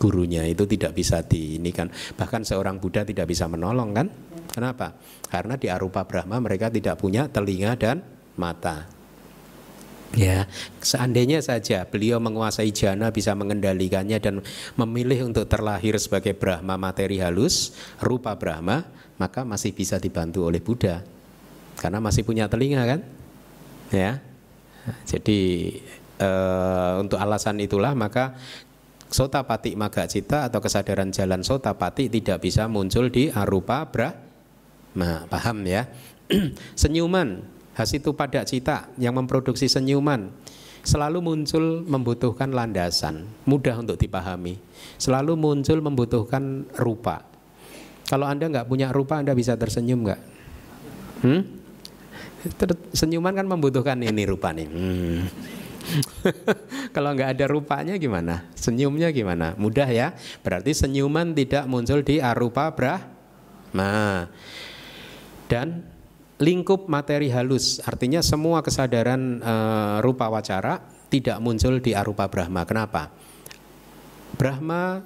[0.00, 4.06] Gurunya itu tidak bisa di ini kan bahkan seorang Buddha tidak bisa menolong kan?
[4.48, 4.94] Kenapa?
[5.26, 8.00] Karena di Arupa Brahma mereka tidak punya telinga dan
[8.38, 8.99] mata
[10.10, 10.50] Ya,
[10.82, 14.42] seandainya saja beliau menguasai jana bisa mengendalikannya dan
[14.74, 18.90] memilih untuk terlahir sebagai Brahma materi halus, rupa Brahma,
[19.22, 21.06] maka masih bisa dibantu oleh Buddha.
[21.78, 23.00] Karena masih punya telinga kan?
[23.94, 24.18] Ya.
[25.06, 25.78] Jadi
[26.18, 28.34] uh, untuk alasan itulah maka
[29.10, 35.30] Sotapati Magacita atau kesadaran jalan Sotapati tidak bisa muncul di arupa Brahma.
[35.30, 35.86] Paham ya?
[36.80, 40.28] Senyuman Hasitu pada cita yang memproduksi senyuman
[40.80, 44.56] selalu muncul membutuhkan landasan, mudah untuk dipahami.
[44.96, 47.24] Selalu muncul membutuhkan rupa.
[48.08, 50.20] Kalau Anda nggak punya rupa, Anda bisa tersenyum nggak?
[51.20, 51.42] Hmm?
[52.96, 54.66] Senyuman kan membutuhkan ini rupa nih.
[54.66, 55.22] Hmm.
[56.96, 58.48] Kalau nggak ada rupanya gimana?
[58.56, 59.52] Senyumnya gimana?
[59.60, 60.16] Mudah ya.
[60.40, 62.72] Berarti senyuman tidak muncul di arupa
[63.70, 64.26] Nah,
[65.46, 65.86] Dan
[66.40, 69.54] lingkup materi halus artinya semua kesadaran e,
[70.00, 70.80] rupa wacara
[71.12, 72.64] tidak muncul di arupa Brahma.
[72.64, 73.12] Kenapa?
[74.34, 75.04] Brahma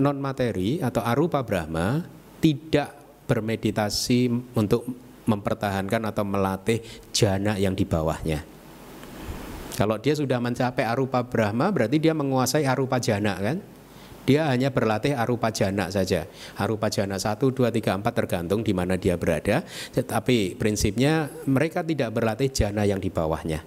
[0.00, 2.00] non materi atau arupa Brahma
[2.40, 2.96] tidak
[3.28, 4.88] bermeditasi untuk
[5.28, 6.80] mempertahankan atau melatih
[7.12, 8.42] jana yang di bawahnya.
[9.76, 13.58] Kalau dia sudah mencapai arupa Brahma berarti dia menguasai arupa jana kan?
[14.28, 16.28] Dia hanya berlatih arupa jana saja.
[16.60, 19.64] Arupa jana 1, 2, 3, 4 tergantung di mana dia berada.
[19.96, 23.64] Tetapi prinsipnya mereka tidak berlatih jana yang di bawahnya.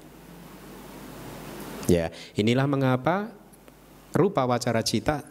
[1.89, 3.33] Ya, inilah mengapa
[4.15, 5.25] rupa wacara cita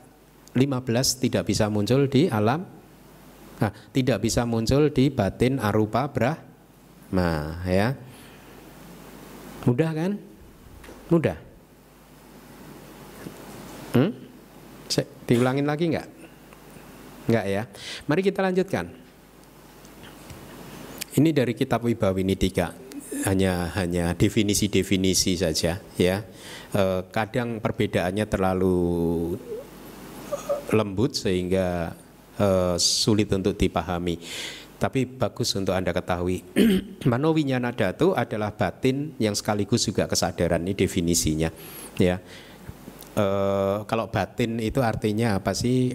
[0.53, 2.69] 15 tidak bisa muncul di alam
[3.57, 7.97] nah, tidak bisa muncul di batin arupa brahma ya.
[9.65, 10.13] Mudah kan?
[11.09, 11.39] Mudah.
[13.95, 14.22] Hmm?
[15.25, 16.09] Diulangin lagi nggak?
[17.31, 17.63] Nggak ya.
[18.05, 18.87] Mari kita lanjutkan.
[21.13, 22.73] Ini dari kitab Wibawinidika
[23.29, 26.17] hanya hanya definisi-definisi saja ya.
[26.73, 28.77] E, kadang perbedaannya terlalu
[30.73, 31.93] lembut sehingga
[32.41, 34.17] e, sulit untuk dipahami.
[34.81, 36.43] Tapi bagus untuk Anda ketahui.
[37.13, 41.53] Manowinyana datu adalah batin yang sekaligus juga kesadaran ini definisinya
[42.01, 42.17] ya
[43.17, 45.95] uh, kalau batin itu artinya apa sih?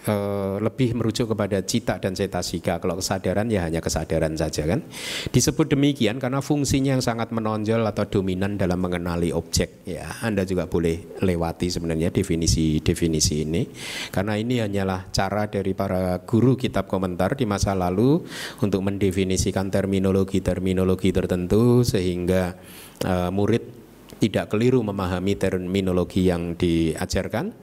[0.00, 2.80] Uh, lebih merujuk kepada cita dan cetasika.
[2.80, 4.80] Kalau kesadaran ya hanya kesadaran saja kan.
[5.28, 9.84] Disebut demikian karena fungsinya yang sangat menonjol atau dominan dalam mengenali objek.
[9.84, 13.68] Ya, Anda juga boleh lewati sebenarnya definisi-definisi ini.
[14.08, 18.24] Karena ini hanyalah cara dari para guru kitab komentar di masa lalu
[18.64, 22.56] untuk mendefinisikan terminologi-terminologi tertentu sehingga
[23.04, 23.79] uh, murid
[24.20, 27.56] tidak keliru memahami terminologi yang diajarkan.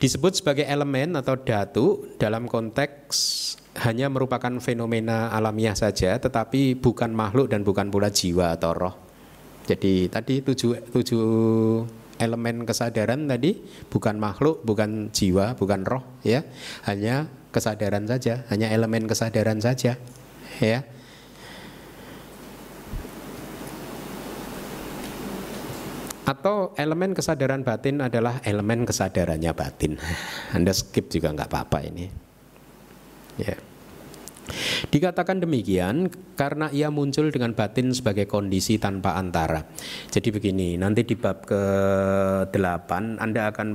[0.00, 3.16] Disebut sebagai elemen atau datu dalam konteks
[3.84, 8.94] hanya merupakan fenomena alamiah saja, tetapi bukan makhluk dan bukan pula jiwa atau roh.
[9.68, 11.28] Jadi tadi tujuh, tujuh
[12.18, 16.42] elemen kesadaran tadi bukan makhluk, bukan jiwa, bukan roh, ya,
[16.88, 20.00] hanya kesadaran saja, hanya elemen kesadaran saja,
[20.58, 20.80] ya.
[26.22, 29.98] Atau elemen kesadaran batin adalah elemen kesadarannya batin.
[30.56, 32.06] Anda skip juga nggak apa-apa ini.
[33.40, 33.58] Ya.
[34.90, 39.64] Dikatakan demikian karena ia muncul dengan batin sebagai kondisi tanpa antara.
[40.10, 42.90] Jadi begini, nanti di bab ke-8
[43.22, 43.68] Anda akan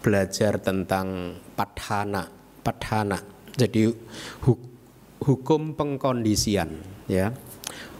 [0.00, 2.28] belajar tentang padhana.
[2.60, 3.18] Padhana.
[3.56, 3.88] Jadi
[5.24, 6.68] hukum pengkondisian
[7.08, 7.32] ya.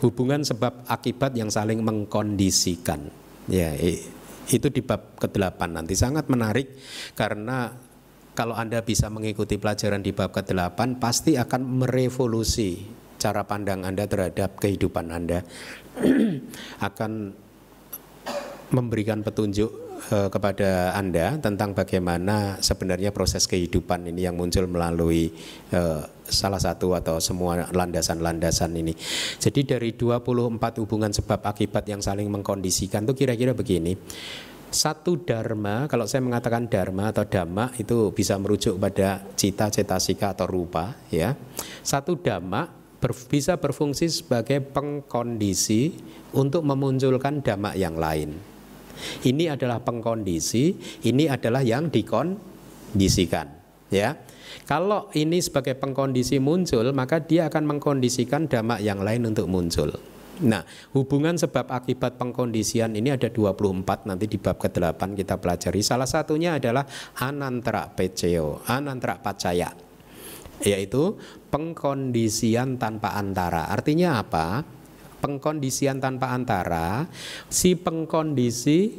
[0.01, 3.13] Hubungan sebab akibat yang saling mengkondisikan.
[3.48, 3.72] Ya,
[4.50, 6.74] itu di bab ke-8 nanti sangat menarik
[7.14, 7.72] karena
[8.35, 12.85] kalau Anda bisa mengikuti pelajaran di bab ke-8 pasti akan merevolusi
[13.20, 15.44] cara pandang Anda terhadap kehidupan Anda.
[16.88, 17.12] akan
[18.70, 25.29] memberikan petunjuk uh, kepada Anda tentang bagaimana sebenarnya proses kehidupan ini yang muncul melalui
[25.77, 28.95] uh, salah satu atau semua landasan-landasan ini.
[29.37, 33.99] Jadi dari 24 hubungan sebab akibat yang saling mengkondisikan itu kira-kira begini.
[34.71, 40.47] Satu dharma, kalau saya mengatakan dharma atau dhamma itu bisa merujuk pada cita, cetasika atau
[40.47, 41.35] rupa ya.
[41.83, 42.71] Satu dhamma
[43.03, 45.99] ber, bisa berfungsi sebagai pengkondisi
[46.31, 48.50] untuk memunculkan dhamma yang lain.
[49.25, 53.47] Ini adalah pengkondisi, ini adalah yang dikondisikan,
[53.93, 54.17] ya.
[54.67, 59.95] Kalau ini sebagai pengkondisi muncul, maka dia akan mengkondisikan dhamma yang lain untuk muncul.
[60.41, 60.65] Nah,
[60.97, 65.85] hubungan sebab akibat pengkondisian ini ada 24 nanti di bab ke-8 kita pelajari.
[65.85, 66.89] Salah satunya adalah
[67.21, 69.69] anantara peceo, anantara pacaya.
[70.65, 71.21] Yaitu
[71.53, 73.69] pengkondisian tanpa antara.
[73.69, 74.65] Artinya apa?
[75.20, 77.04] Pengkondisian tanpa antara,
[77.52, 78.96] si pengkondisi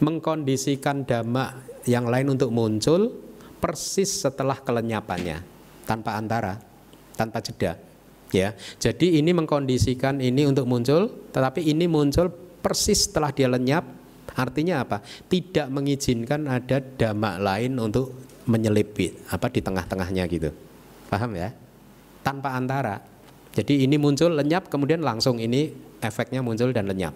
[0.00, 1.52] mengkondisikan dhamma
[1.84, 3.12] yang lain untuk muncul
[3.58, 5.42] persis setelah kelenyapannya
[5.84, 6.56] tanpa antara,
[7.12, 7.76] tanpa jeda
[8.32, 8.52] ya.
[8.78, 12.28] Jadi ini mengkondisikan ini untuk muncul, tetapi ini muncul
[12.60, 13.84] persis setelah dia lenyap.
[14.38, 15.02] Artinya apa?
[15.02, 18.14] Tidak mengizinkan ada damak lain untuk
[18.46, 20.50] menyelipit apa di tengah-tengahnya gitu.
[21.10, 21.50] Paham ya?
[22.22, 23.17] Tanpa antara.
[23.52, 27.14] Jadi ini muncul lenyap kemudian langsung ini efeknya muncul dan lenyap.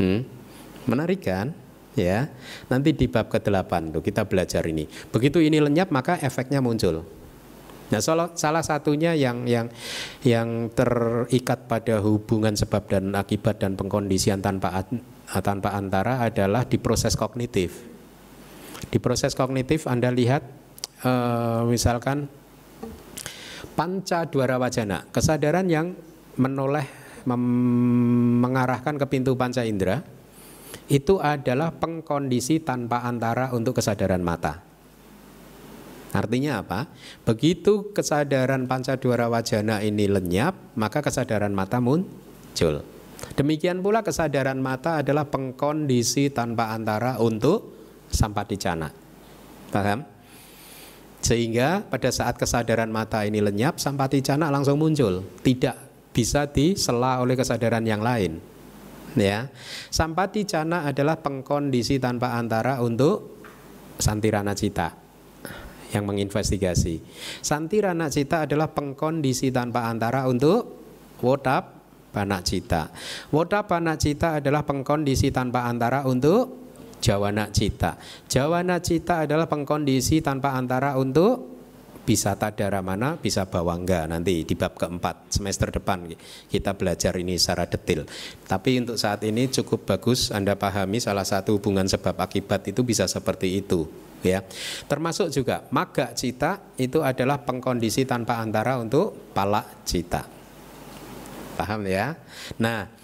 [0.00, 0.24] Hmm?
[0.88, 1.54] Menarik kan?
[1.94, 2.32] Ya.
[2.72, 4.88] Nanti di bab ke-8 tuh kita belajar ini.
[5.12, 7.04] Begitu ini lenyap maka efeknya muncul.
[7.92, 9.68] Nah, salah, satunya yang yang
[10.24, 14.88] yang terikat pada hubungan sebab dan akibat dan pengkondisian tanpa
[15.44, 17.84] tanpa antara adalah di proses kognitif.
[18.88, 20.40] Di proses kognitif Anda lihat
[21.04, 22.32] uh, misalkan
[23.72, 25.96] panca dwara wajana, kesadaran yang
[26.36, 26.86] menoleh
[27.26, 30.02] mengarahkan ke pintu panca indera
[30.90, 34.60] itu adalah pengkondisi tanpa antara untuk kesadaran mata.
[36.12, 36.92] Artinya apa?
[37.24, 42.84] Begitu kesadaran panca dwara wajana ini lenyap, maka kesadaran mata muncul.
[43.32, 47.72] Demikian pula kesadaran mata adalah pengkondisi tanpa antara untuk
[48.12, 48.92] sampaticana.
[49.72, 50.11] Paham?
[51.22, 55.22] Sehingga pada saat kesadaran mata ini lenyap, sampaticana langsung muncul.
[55.40, 55.76] Tidak
[56.10, 58.42] bisa disela oleh kesadaran yang lain.
[59.12, 59.52] Ya,
[59.92, 63.44] sampaticana adalah pengkondisi tanpa antara untuk
[64.00, 64.96] santirana cita
[65.92, 67.04] yang menginvestigasi.
[67.44, 70.80] Santirana cita adalah pengkondisi tanpa antara untuk
[71.20, 72.88] wotap banak cita.
[73.28, 76.61] Wotap banak cita adalah pengkondisi tanpa antara untuk
[77.02, 77.98] jawana cita.
[78.30, 81.52] Jawana cita adalah pengkondisi tanpa antara untuk
[82.02, 86.10] bisa tadara mana, bisa bawangga nanti di bab keempat semester depan
[86.50, 88.06] kita belajar ini secara detail.
[88.46, 93.06] Tapi untuk saat ini cukup bagus Anda pahami salah satu hubungan sebab akibat itu bisa
[93.06, 93.86] seperti itu
[94.26, 94.42] ya.
[94.90, 100.26] Termasuk juga maga cita itu adalah pengkondisi tanpa antara untuk palak cita.
[101.54, 102.18] Paham ya?
[102.58, 103.01] Nah,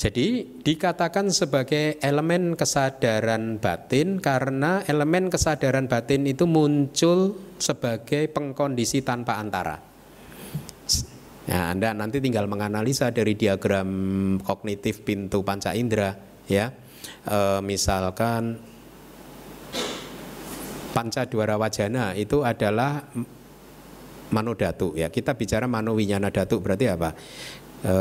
[0.00, 9.36] jadi dikatakan sebagai elemen kesadaran batin karena elemen kesadaran batin itu muncul sebagai pengkondisi tanpa
[9.36, 9.76] antara.
[11.52, 13.90] Nah, Anda nanti tinggal menganalisa dari diagram
[14.40, 16.16] kognitif pintu panca indera
[16.48, 16.72] ya.
[17.28, 18.56] E, misalkan
[20.96, 23.04] panca dwara wajana itu adalah
[24.32, 25.12] manodatu ya.
[25.12, 27.12] Kita bicara manowinyana datu berarti apa?
[27.80, 27.94] E,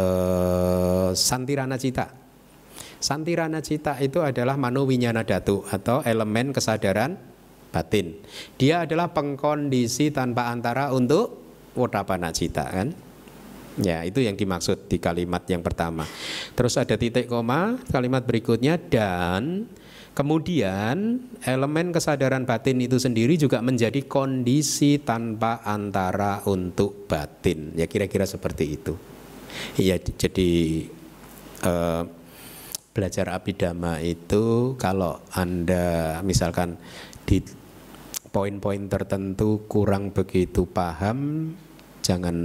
[1.15, 2.11] santirana cita.
[2.99, 7.15] Santirana cita itu adalah manowinyana datu atau elemen kesadaran
[7.71, 8.19] batin.
[8.59, 11.39] Dia adalah pengkondisi tanpa antara untuk
[11.79, 12.91] wodapana cita kan.
[13.79, 16.03] Ya, itu yang dimaksud di kalimat yang pertama.
[16.51, 19.71] Terus ada titik koma, kalimat berikutnya dan
[20.19, 21.15] Kemudian
[21.47, 27.71] elemen kesadaran batin itu sendiri juga menjadi kondisi tanpa antara untuk batin.
[27.79, 28.99] Ya kira-kira seperti itu.
[29.77, 30.49] Iya jadi
[31.63, 32.03] eh,
[32.89, 36.75] belajar abidama itu kalau Anda misalkan
[37.23, 37.39] di
[38.29, 41.49] poin-poin tertentu kurang begitu paham
[42.03, 42.35] jangan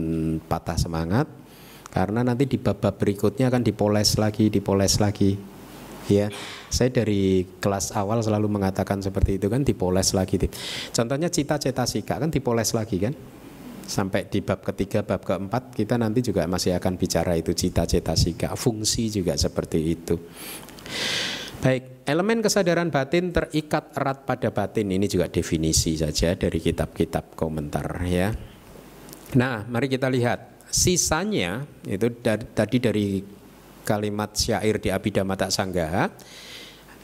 [0.44, 1.26] patah semangat
[1.94, 5.38] karena nanti di bab-bab berikutnya akan dipoles lagi, dipoles lagi.
[6.10, 6.28] Ya
[6.68, 10.36] saya dari kelas awal selalu mengatakan seperti itu kan dipoles lagi.
[10.90, 13.14] Contohnya cita cita sika kan dipoles lagi kan
[13.84, 18.56] sampai di bab ketiga, bab keempat kita nanti juga masih akan bicara itu cita-cita sika,
[18.56, 20.16] fungsi juga seperti itu.
[21.60, 28.04] Baik, elemen kesadaran batin terikat erat pada batin ini juga definisi saja dari kitab-kitab komentar
[28.04, 28.32] ya.
[29.34, 33.06] Nah, mari kita lihat sisanya itu dari, tadi dari
[33.84, 36.04] kalimat syair di Abhidhamma Tak Sanggaha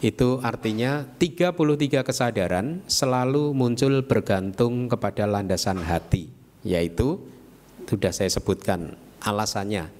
[0.01, 7.20] itu artinya 33 kesadaran selalu muncul bergantung kepada landasan hati yaitu
[7.88, 8.94] sudah saya sebutkan
[9.24, 9.90] alasannya.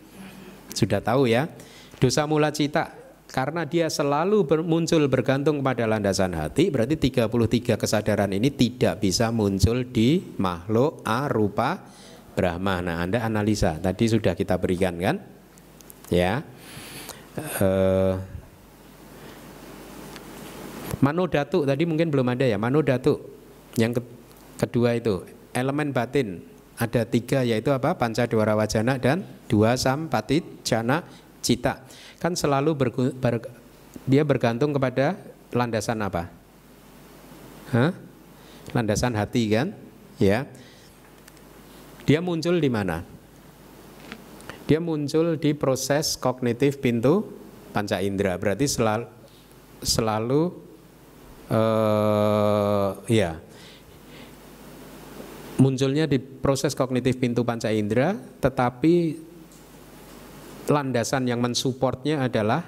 [0.70, 1.50] Sudah tahu ya?
[1.98, 2.94] Dosa mula cita
[3.30, 9.86] karena dia selalu muncul bergantung pada landasan hati berarti 33 kesadaran ini tidak bisa muncul
[9.86, 11.78] di makhluk arupa
[12.34, 12.82] Brahma.
[12.82, 15.16] Nah Anda analisa tadi sudah kita berikan kan?
[16.11, 16.42] Ya.
[17.62, 18.18] Uh,
[21.00, 22.61] Mano datu tadi mungkin belum ada ya.
[22.61, 23.18] Mano datu
[23.78, 24.02] yang ke
[24.58, 26.49] kedua itu elemen batin
[26.81, 27.93] ada tiga yaitu apa?
[28.01, 29.20] Panca dwara wajana dan
[29.53, 31.05] dua sampatit jana
[31.45, 31.85] cita.
[32.16, 32.89] Kan selalu ber,
[33.20, 33.45] ber,
[34.09, 35.20] dia bergantung kepada
[35.53, 36.33] landasan apa?
[37.76, 37.93] Hah?
[38.72, 39.76] Landasan hati kan?
[40.16, 40.49] Ya.
[42.09, 43.05] Dia muncul di mana?
[44.64, 47.28] Dia muncul di proses kognitif pintu
[47.76, 48.41] panca indera.
[48.41, 49.05] Berarti selalu
[49.85, 50.43] selalu
[51.53, 53.49] uh, ya
[55.61, 59.20] munculnya di proses kognitif pintu panca indera tetapi
[60.66, 62.64] landasan yang mensupportnya adalah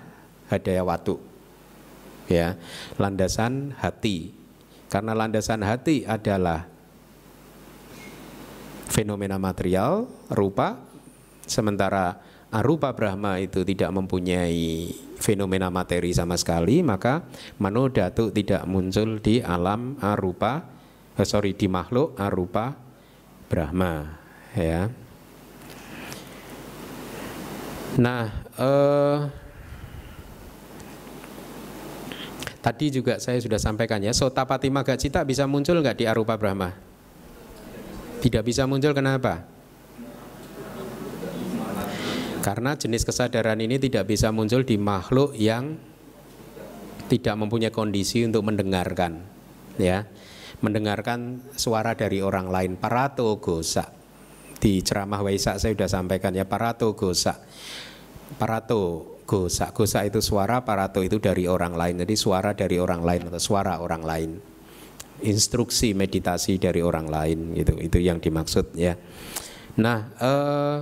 [0.52, 1.16] hadaya watu.
[2.28, 2.60] Ya
[3.00, 4.36] landasan hati.
[4.92, 6.68] Karena landasan hati adalah
[8.92, 10.76] fenomena material rupa
[11.48, 12.20] sementara
[12.52, 17.24] arupa Brahma itu tidak mempunyai fenomena materi sama sekali maka
[17.56, 20.60] manodatu tidak muncul di alam arupa
[21.18, 22.76] eh, sorry di makhluk arupa
[23.48, 24.16] Brahma
[24.56, 24.88] ya.
[28.00, 28.24] Nah
[28.56, 29.18] eh,
[32.62, 36.72] tadi juga saya sudah sampaikan ya sotapati magacita bisa muncul nggak di arupa Brahma?
[38.22, 39.42] Tidak bisa muncul kenapa?
[42.42, 45.78] Karena jenis kesadaran ini tidak bisa muncul di makhluk yang
[47.06, 49.22] tidak mempunyai kondisi untuk mendengarkan,
[49.78, 50.10] ya,
[50.62, 52.78] mendengarkan suara dari orang lain.
[52.78, 54.02] Parato gosa
[54.62, 57.34] di ceramah Waisak saya sudah sampaikan ya parato gosa.
[58.38, 62.00] Parato gosa, gosa itu suara, parato itu dari orang lain.
[62.06, 64.30] Jadi suara dari orang lain atau suara orang lain.
[65.22, 67.74] Instruksi meditasi dari orang lain gitu.
[67.82, 68.94] Itu yang dimaksud ya.
[69.78, 70.78] Nah, eh,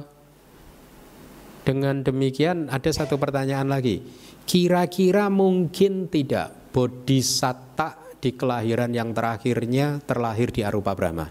[1.65, 4.05] dengan demikian ada satu pertanyaan lagi.
[4.45, 11.27] Kira-kira mungkin tidak bodhisatta di kelahiran yang terakhirnya terlahir di Arupa Brahma?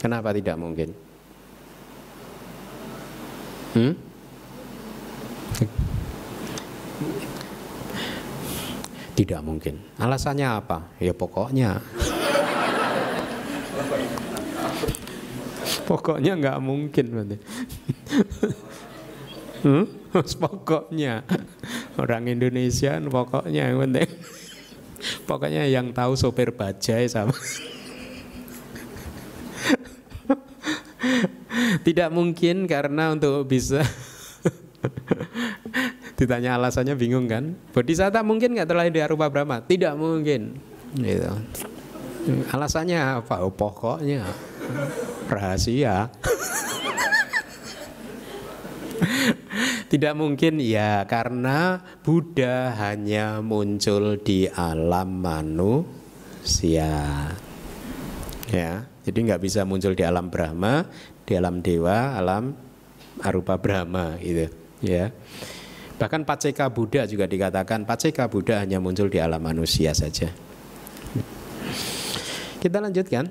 [0.00, 0.88] Kenapa tidak mungkin?
[3.76, 3.92] Hmm?
[9.14, 9.78] Tidak mungkin.
[10.00, 10.90] Alasannya apa?
[10.98, 11.78] Ya pokoknya.
[15.84, 17.06] pokoknya nggak mungkin
[19.64, 19.88] Hmm?
[20.14, 21.24] pokoknya
[21.96, 24.10] orang Indonesia pokoknya yang penting
[25.24, 27.34] pokoknya yang tahu sopir bajai sama
[31.86, 33.84] tidak mungkin karena untuk bisa
[36.14, 37.56] ditanya alasannya bingung kan?
[37.74, 39.60] Bodhisatta mungkin nggak terlahir di Arupa Brahma?
[39.64, 40.56] Tidak mungkin.
[40.94, 41.32] Gitu.
[42.52, 43.44] Alasannya apa?
[43.44, 44.24] Oh, pokoknya
[45.28, 46.08] rahasia
[49.94, 56.90] Tidak mungkin ya karena Buddha hanya muncul di alam manusia.
[58.50, 60.90] Ya, jadi nggak bisa muncul di alam Brahma,
[61.22, 62.58] di alam dewa, alam
[63.22, 64.50] arupa Brahma gitu,
[64.82, 65.14] ya.
[65.94, 70.26] Bahkan Paceka Buddha juga dikatakan Paceka Buddha hanya muncul di alam manusia saja.
[72.58, 73.30] Kita lanjutkan.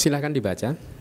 [0.00, 0.93] Silahkan dibaca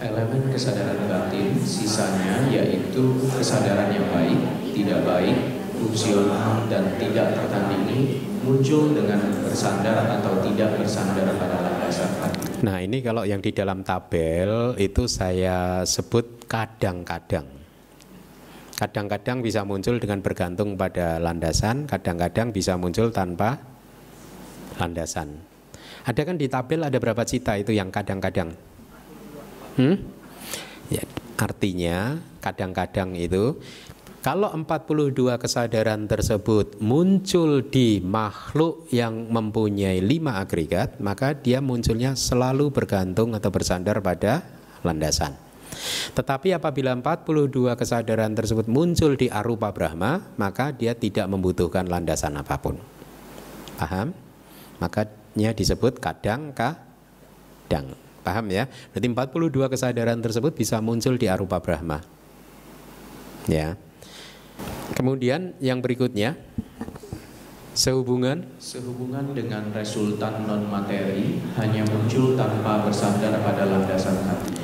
[0.00, 4.40] elemen kesadaran batin sisanya yaitu kesadaran yang baik,
[4.72, 5.36] tidak baik,
[5.76, 12.40] fungsional dan tidak tertandingi muncul dengan bersandar atau tidak bersandar pada landasan hati.
[12.64, 17.44] Nah ini kalau yang di dalam tabel itu saya sebut kadang-kadang.
[18.80, 23.60] Kadang-kadang bisa muncul dengan bergantung pada landasan, kadang-kadang bisa muncul tanpa
[24.80, 25.36] landasan.
[26.08, 28.69] Ada kan di tabel ada berapa cita itu yang kadang-kadang?
[29.80, 29.96] Hmm?
[30.92, 31.04] Ya,
[31.40, 33.56] artinya kadang-kadang itu
[34.20, 42.68] Kalau 42 kesadaran tersebut muncul di makhluk yang mempunyai lima agregat, maka dia munculnya selalu
[42.68, 44.44] bergantung atau bersandar pada
[44.84, 45.32] landasan.
[46.12, 52.60] Tetapi apabila 42 kesadaran tersebut muncul di arupa Brahma, maka dia tidak membutuhkan landasan apa
[52.60, 52.76] pun.
[53.80, 54.12] Paham?
[54.84, 57.96] Makanya disebut kadang kadang.
[58.20, 58.68] Paham ya?
[58.92, 62.00] Berarti 42 kesadaran tersebut bisa muncul di arupa Brahma.
[63.48, 63.80] Ya.
[64.92, 66.36] Kemudian yang berikutnya
[67.72, 74.60] sehubungan sehubungan dengan resultan non materi hanya muncul tanpa bersandar pada landasan hati.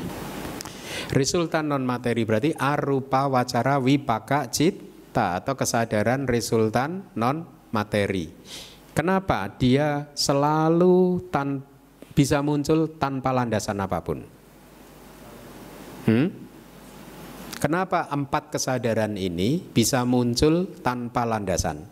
[1.14, 8.28] Resultan non materi berarti arupa wacara wipaka cita atau kesadaran resultan non materi.
[8.92, 11.76] Kenapa dia selalu tan
[12.17, 14.25] bisa muncul tanpa landasan apa pun?
[16.09, 16.33] Hmm?
[17.61, 21.85] Kenapa empat kesadaran ini bisa muncul tanpa landasan?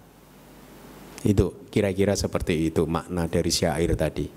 [1.25, 4.29] Itu kira-kira seperti itu makna dari syair tadi.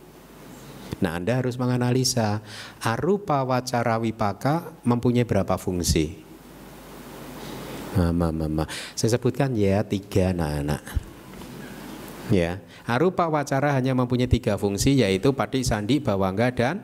[1.03, 2.39] Nah, Anda harus menganalisa
[2.79, 6.15] arupa wacara wipaka mempunyai berapa fungsi?
[7.93, 8.63] Mama, mama.
[8.95, 10.81] Saya sebutkan ya tiga anak-anak.
[12.31, 16.75] Ya, arupa wacara hanya mempunyai tiga fungsi yaitu pati sandi, bawangga dan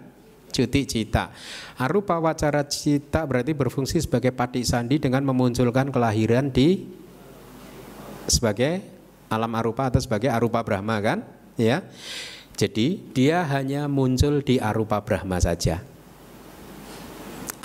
[0.53, 1.33] cuti cita.
[1.81, 6.85] Arupa wacara cita berarti berfungsi sebagai pati sandi dengan memunculkan kelahiran di
[8.29, 8.85] sebagai
[9.33, 11.25] alam arupa atau sebagai arupa Brahma kan?
[11.57, 11.81] Ya.
[12.53, 15.81] Jadi dia hanya muncul di arupa Brahma saja.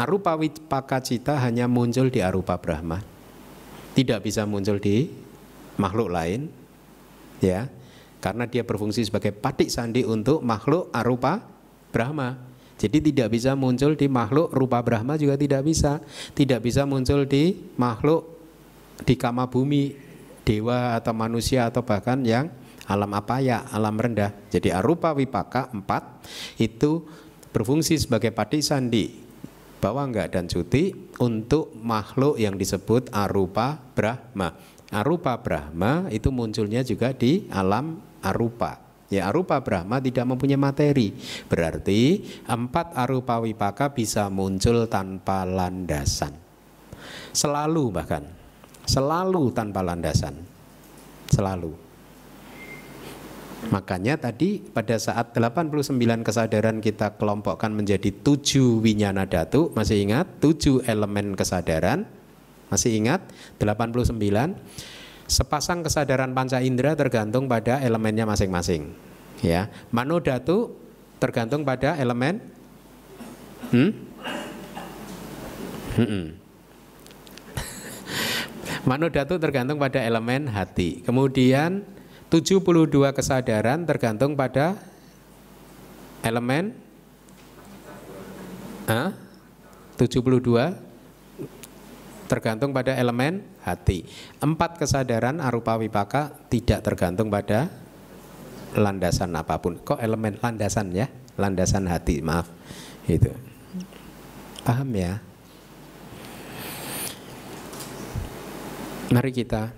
[0.00, 3.04] Arupa wipaka cita hanya muncul di arupa Brahma.
[3.92, 5.12] Tidak bisa muncul di
[5.76, 6.48] makhluk lain.
[7.44, 7.68] Ya.
[8.18, 11.42] Karena dia berfungsi sebagai patik sandi untuk makhluk arupa
[11.94, 12.38] Brahma.
[12.78, 15.98] Jadi tidak bisa muncul di makhluk rupa Brahma juga tidak bisa.
[16.34, 18.26] Tidak bisa muncul di makhluk
[19.02, 19.94] di kama bumi,
[20.46, 22.50] dewa atau manusia atau bahkan yang
[22.88, 24.32] alam apa ya, alam rendah.
[24.48, 26.22] Jadi arupa wipaka empat
[26.58, 27.04] itu
[27.50, 29.28] berfungsi sebagai pati sandi
[29.78, 34.54] bahwa enggak dan cuti untuk makhluk yang disebut arupa Brahma.
[34.88, 38.88] Arupa Brahma itu munculnya juga di alam arupa.
[39.08, 41.16] Ya arupa Brahma tidak mempunyai materi.
[41.48, 46.36] Berarti empat arupa wipaka bisa muncul tanpa landasan.
[47.32, 48.24] Selalu bahkan.
[48.84, 50.36] Selalu tanpa landasan.
[51.32, 51.88] Selalu.
[53.68, 60.30] Makanya tadi pada saat 89 kesadaran kita kelompokkan menjadi tujuh winyana datu Masih ingat?
[60.38, 62.06] Tujuh elemen kesadaran.
[62.70, 63.24] Masih ingat?
[63.58, 64.54] 89
[65.28, 68.96] Sepasang kesadaran panca indera tergantung pada elemennya masing-masing.
[69.44, 70.74] Ya, manodatu
[71.20, 72.40] tergantung pada elemen.
[73.68, 73.92] Hmm?
[75.98, 76.26] Hmm.
[78.88, 81.04] manodatu tergantung pada elemen hati.
[81.04, 81.84] Kemudian
[82.32, 84.80] 72 kesadaran tergantung pada
[86.24, 86.88] elemen
[88.88, 89.12] Hah?
[90.00, 90.87] 72
[92.28, 94.04] tergantung pada elemen hati.
[94.38, 97.72] Empat kesadaran arupa wipaka tidak tergantung pada
[98.76, 99.80] landasan apa pun.
[99.80, 101.08] Kok elemen landasan ya?
[101.40, 102.46] Landasan hati, maaf.
[103.08, 103.32] Itu.
[104.62, 105.24] Paham ya?
[109.08, 109.72] Mari kita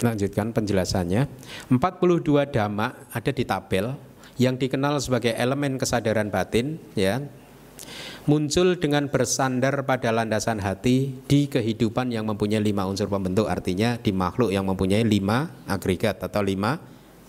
[0.00, 1.28] lanjutkan penjelasannya.
[1.68, 3.92] 42 dhamma ada di tabel
[4.40, 7.20] yang dikenal sebagai elemen kesadaran batin ya
[8.24, 14.10] muncul dengan bersandar pada landasan hati di kehidupan yang mempunyai lima unsur pembentuk artinya di
[14.14, 16.78] makhluk yang mempunyai lima agregat atau lima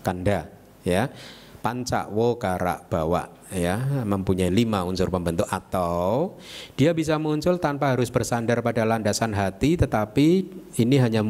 [0.02, 0.50] kanda
[0.82, 1.10] ya.
[1.58, 6.36] Panca wokara bawa ya mempunyai lima unsur pembentuk atau
[6.76, 10.46] dia bisa muncul tanpa harus bersandar pada landasan hati tetapi
[10.78, 11.24] ini hanya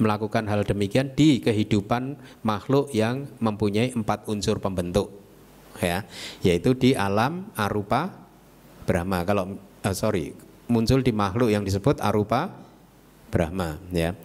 [0.00, 2.16] melakukan hal demikian di kehidupan
[2.46, 5.12] makhluk yang mempunyai empat unsur pembentuk
[5.78, 6.06] ya
[6.40, 8.27] yaitu di alam arupa
[8.88, 9.28] Brahma.
[9.28, 10.32] Kalau uh, sorry
[10.72, 12.48] muncul di makhluk yang disebut arupa
[13.28, 14.16] Brahma ya.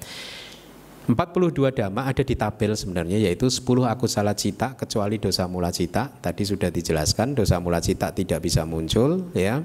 [1.03, 3.59] 42 dhamma ada di tabel sebenarnya yaitu 10
[3.91, 6.07] akusala cita kecuali dosa mula cita.
[6.07, 9.59] Tadi sudah dijelaskan dosa mula cita tidak bisa muncul ya.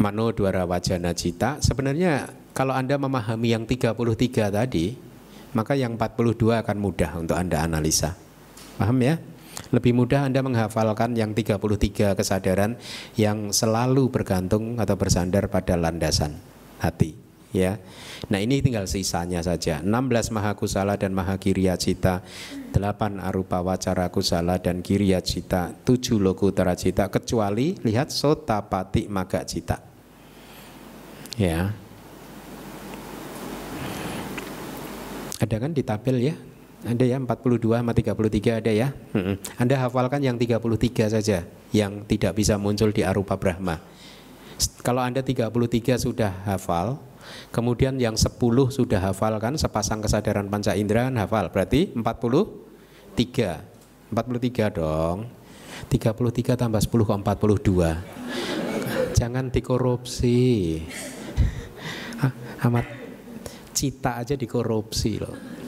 [0.00, 1.60] Mano dwara wajana cita.
[1.60, 4.96] Sebenarnya kalau Anda memahami yang 33 tadi,
[5.52, 8.16] maka yang 42 akan mudah untuk Anda analisa.
[8.80, 9.20] Paham ya?
[9.70, 12.76] lebih mudah Anda menghafalkan yang 33 kesadaran
[13.16, 16.36] yang selalu bergantung atau bersandar pada landasan
[16.82, 17.16] hati
[17.54, 17.78] ya.
[18.28, 19.80] Nah ini tinggal sisanya saja.
[19.80, 22.26] 16 maha kusala dan maha kiriya cita
[22.74, 29.46] 8 arupa wacara kusala dan kiriya cita 7 loku cita kecuali lihat sota pati maga
[29.46, 29.78] cita
[31.38, 31.70] ya.
[35.38, 36.34] Ada kan di tabel ya?
[36.84, 38.92] Ada ya 42 sama 33 ada ya?
[39.56, 43.80] Anda hafalkan yang 33 saja yang tidak bisa muncul di arupa Brahma.
[44.84, 45.48] Kalau Anda 33
[45.96, 47.00] sudah hafal,
[47.48, 48.36] kemudian yang 10
[48.68, 51.48] sudah hafal kan sepasang kesadaran panca indera kan hafal.
[51.48, 53.64] Berarti 43.
[54.12, 55.32] 43 dong.
[55.88, 59.16] 33 tambah 10 ke 42.
[59.16, 60.84] Jangan dikorupsi.
[62.68, 62.84] Amat
[63.72, 65.63] cita aja dikorupsi loh.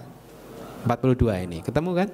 [0.87, 2.09] 42 ini ketemu kan?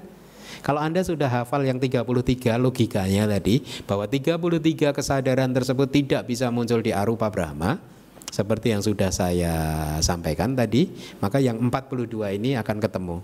[0.63, 6.79] Kalau Anda sudah hafal yang 33 logikanya tadi bahwa 33 kesadaran tersebut tidak bisa muncul
[6.79, 7.93] di arupa Brahma
[8.33, 9.53] seperti yang sudah saya
[10.01, 10.89] sampaikan tadi,
[11.21, 13.17] maka yang 42 ini akan ketemu.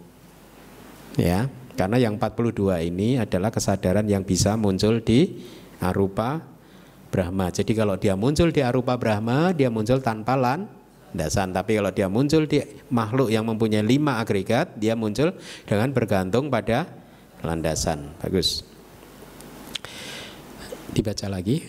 [1.17, 5.41] Ya, karena yang 42 ini adalah kesadaran yang bisa muncul di
[5.81, 6.45] arupa
[7.09, 7.49] Brahma.
[7.49, 10.69] Jadi kalau dia muncul di arupa Brahma, dia muncul tanpa lan
[11.13, 11.49] dasan.
[11.49, 12.61] Tapi kalau dia muncul di
[12.93, 15.33] makhluk yang mempunyai lima agregat, dia muncul
[15.65, 16.85] dengan bergantung pada
[17.41, 18.13] landasan.
[18.21, 18.61] Bagus.
[20.93, 21.65] Dibaca lagi.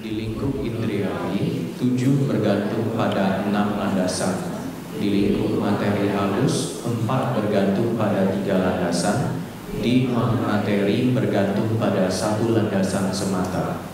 [0.00, 4.62] Di lingkup indriawi, tujuh bergantung pada enam landasan.
[4.96, 9.42] Di lingkup materi halus, empat bergantung pada tiga landasan.
[9.70, 13.89] Di materi bergantung pada satu landasan semata.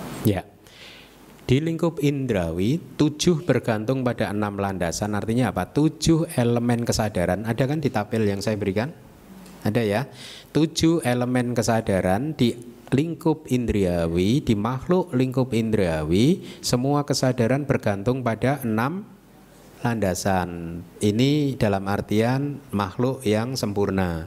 [1.46, 5.14] Di lingkup indrawi, tujuh bergantung pada enam landasan.
[5.14, 5.70] Artinya apa?
[5.70, 7.46] Tujuh elemen kesadaran.
[7.46, 8.90] Ada kan di tabel yang saya berikan?
[9.62, 10.10] Ada ya.
[10.50, 12.50] Tujuh elemen kesadaran di
[12.90, 19.06] lingkup indriawi, di makhluk lingkup indriawi, semua kesadaran bergantung pada enam
[19.86, 20.82] landasan.
[20.98, 24.26] Ini dalam artian makhluk yang sempurna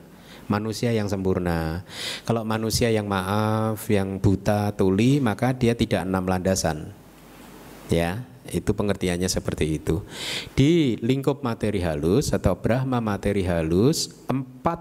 [0.49, 1.85] manusia yang sempurna.
[2.25, 6.98] Kalau manusia yang maaf, yang buta, tuli, maka dia tidak enam landasan.
[7.89, 10.05] Ya, itu pengertiannya seperti itu.
[10.53, 14.77] Di lingkup materi halus atau Brahma materi halus, empat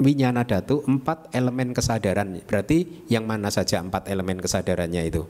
[0.00, 2.40] winyana datu, empat elemen kesadaran.
[2.48, 5.28] Berarti yang mana saja empat elemen kesadarannya itu?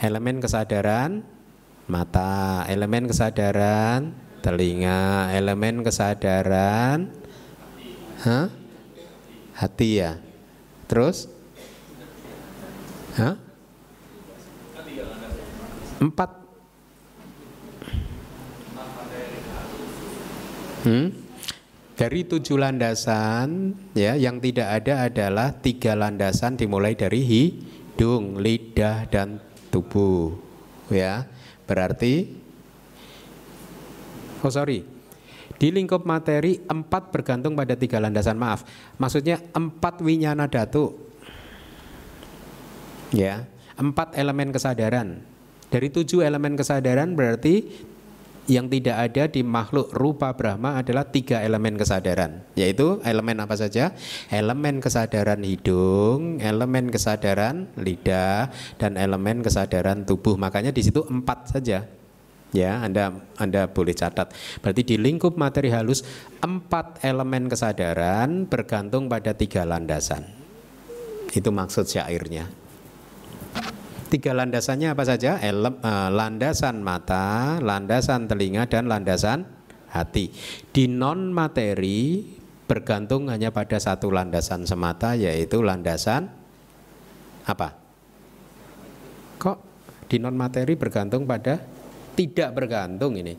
[0.00, 1.24] Elemen kesadaran
[1.88, 7.12] mata, elemen kesadaran telinga, elemen kesadaran,
[8.24, 8.48] Hah?
[9.56, 10.16] hati ya.
[10.88, 11.28] Terus,
[13.20, 13.36] Hah?
[16.00, 16.30] Empat.
[20.80, 21.12] Hmm?
[22.00, 29.36] Dari tujuh landasan, ya, yang tidak ada adalah tiga landasan dimulai dari hidung, lidah, dan
[29.68, 30.32] tubuh.
[30.88, 31.28] Ya,
[31.68, 32.40] berarti
[34.40, 34.80] Oh sorry,
[35.60, 38.64] di lingkup materi empat bergantung pada tiga landasan maaf.
[38.96, 40.96] Maksudnya empat winyana datu.
[43.12, 43.44] Ya,
[43.76, 45.29] empat elemen kesadaran.
[45.70, 47.62] Dari tujuh elemen kesadaran berarti
[48.50, 53.94] yang tidak ada di makhluk rupa Brahma adalah tiga elemen kesadaran, yaitu elemen apa saja?
[54.26, 58.50] Elemen kesadaran hidung, elemen kesadaran lidah,
[58.82, 60.34] dan elemen kesadaran tubuh.
[60.34, 61.86] Makanya di situ empat saja.
[62.50, 64.34] Ya, Anda Anda boleh catat.
[64.58, 66.02] Berarti di lingkup materi halus
[66.42, 70.26] empat elemen kesadaran bergantung pada tiga landasan.
[71.30, 72.59] Itu maksud syairnya.
[74.10, 75.38] Tiga landasannya apa saja?
[75.38, 79.46] Elem, uh, landasan mata, landasan telinga, dan landasan
[79.86, 80.34] hati.
[80.74, 82.26] Di non materi
[82.66, 86.26] bergantung hanya pada satu landasan semata, yaitu landasan
[87.46, 87.78] apa?
[89.38, 89.58] Kok
[90.10, 91.62] di non materi bergantung pada
[92.18, 93.38] tidak bergantung ini.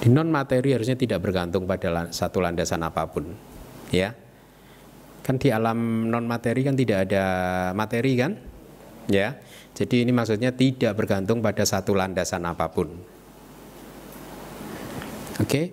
[0.00, 3.28] Di non materi harusnya tidak bergantung pada satu landasan apa pun.
[3.92, 4.16] Ya.
[5.20, 7.24] Kan di alam non materi kan tidak ada
[7.76, 8.56] materi kan?
[9.08, 9.40] Ya.
[9.72, 12.92] Jadi ini maksudnya tidak bergantung pada satu landasan apa pun.
[15.38, 15.44] Oke?
[15.48, 15.66] Okay?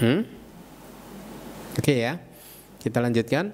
[0.00, 0.20] Hmm?
[1.74, 2.14] Oke okay ya.
[2.80, 3.52] Kita lanjutkan.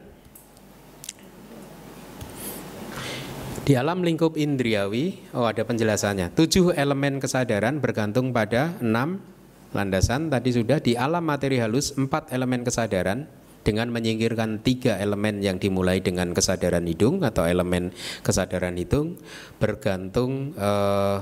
[3.65, 6.35] Di alam lingkup indriawi, oh ada penjelasannya.
[6.35, 9.23] Tujuh elemen kesadaran bergantung pada enam
[9.71, 10.27] landasan.
[10.27, 13.31] Tadi sudah di alam materi halus empat elemen kesadaran
[13.61, 17.93] dengan menyingkirkan tiga elemen yang dimulai dengan kesadaran hidung atau elemen
[18.25, 19.21] kesadaran hidung
[19.61, 21.19] bergantung eh,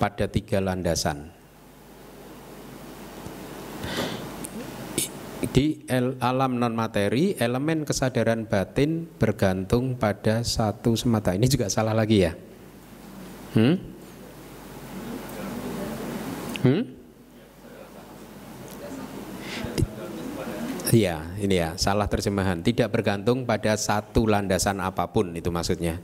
[0.00, 1.40] pada tiga landasan.
[5.50, 5.82] di
[6.20, 12.32] alam non materi elemen kesadaran batin bergantung pada satu semata ini juga salah lagi ya
[13.56, 13.74] hmm?
[16.60, 16.99] Hmm?
[20.90, 22.66] Iya, ini ya, salah terjemahan.
[22.66, 26.02] Tidak bergantung pada satu landasan apa pun itu maksudnya.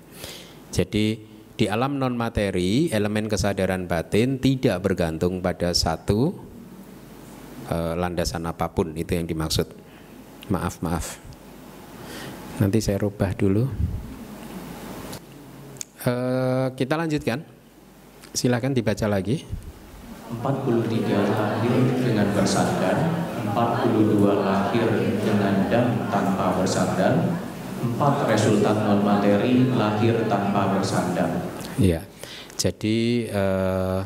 [0.71, 1.19] Jadi
[1.59, 6.39] di alam non materi, elemen kesadaran batin tidak bergantung pada satu
[7.67, 9.67] uh, landasan apa pun itu yang dimaksud.
[10.55, 11.19] Maaf, maaf.
[12.63, 13.67] Nanti saya rubah dulu.
[16.07, 17.43] Uh, kita lanjutkan.
[18.37, 19.43] Silahkan dibaca lagi.
[20.27, 20.51] 43
[21.11, 22.97] lahir dengan bersandar,
[23.57, 24.85] 42 lahir
[25.25, 27.25] dengan dan tanpa bersandar,
[27.81, 31.41] 4 resultan non materi lahir tanpa bersandar.
[31.81, 32.05] Iya.
[32.57, 34.05] Jadi uh,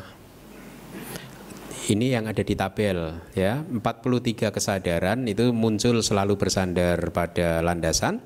[1.91, 8.23] ini yang ada di tabel ya 43 kesadaran itu muncul selalu bersandar pada landasan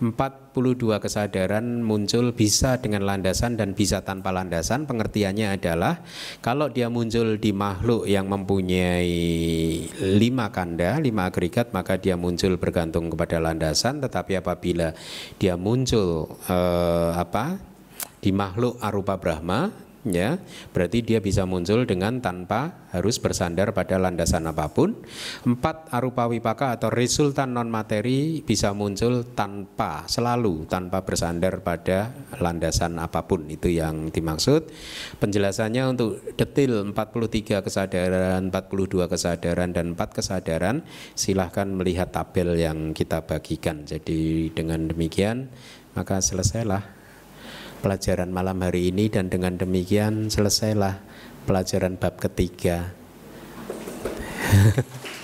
[0.00, 4.88] 42 kesadaran muncul bisa dengan landasan dan bisa tanpa landasan.
[4.88, 6.00] Pengertiannya adalah
[6.40, 9.12] kalau dia muncul di makhluk yang mempunyai
[10.16, 14.00] lima kanda lima agregat maka dia muncul bergantung kepada landasan.
[14.00, 14.96] Tetapi apabila
[15.36, 17.60] dia muncul eh, apa
[18.24, 20.40] di makhluk arupa Brahma ya
[20.72, 24.96] berarti dia bisa muncul dengan tanpa harus bersandar pada landasan apa pun.
[25.46, 32.98] Empat arupa wipaka atau resultan non materi bisa muncul tanpa selalu tanpa bersandar pada landasan
[32.98, 33.46] apa pun.
[33.46, 34.72] Itu yang dimaksud.
[35.22, 40.82] Penjelasannya untuk detil 43 kesadaran 42 kesadaran dan 4 kesadaran
[41.14, 43.86] silahkan melihat tabel yang kita bagikan.
[43.86, 45.52] Jadi dengan demikian
[45.94, 46.99] maka selesailah
[47.80, 51.00] pelajaran malam hari ini dan dengan demikian selesailah
[51.48, 52.92] pelajaran bab ketiga.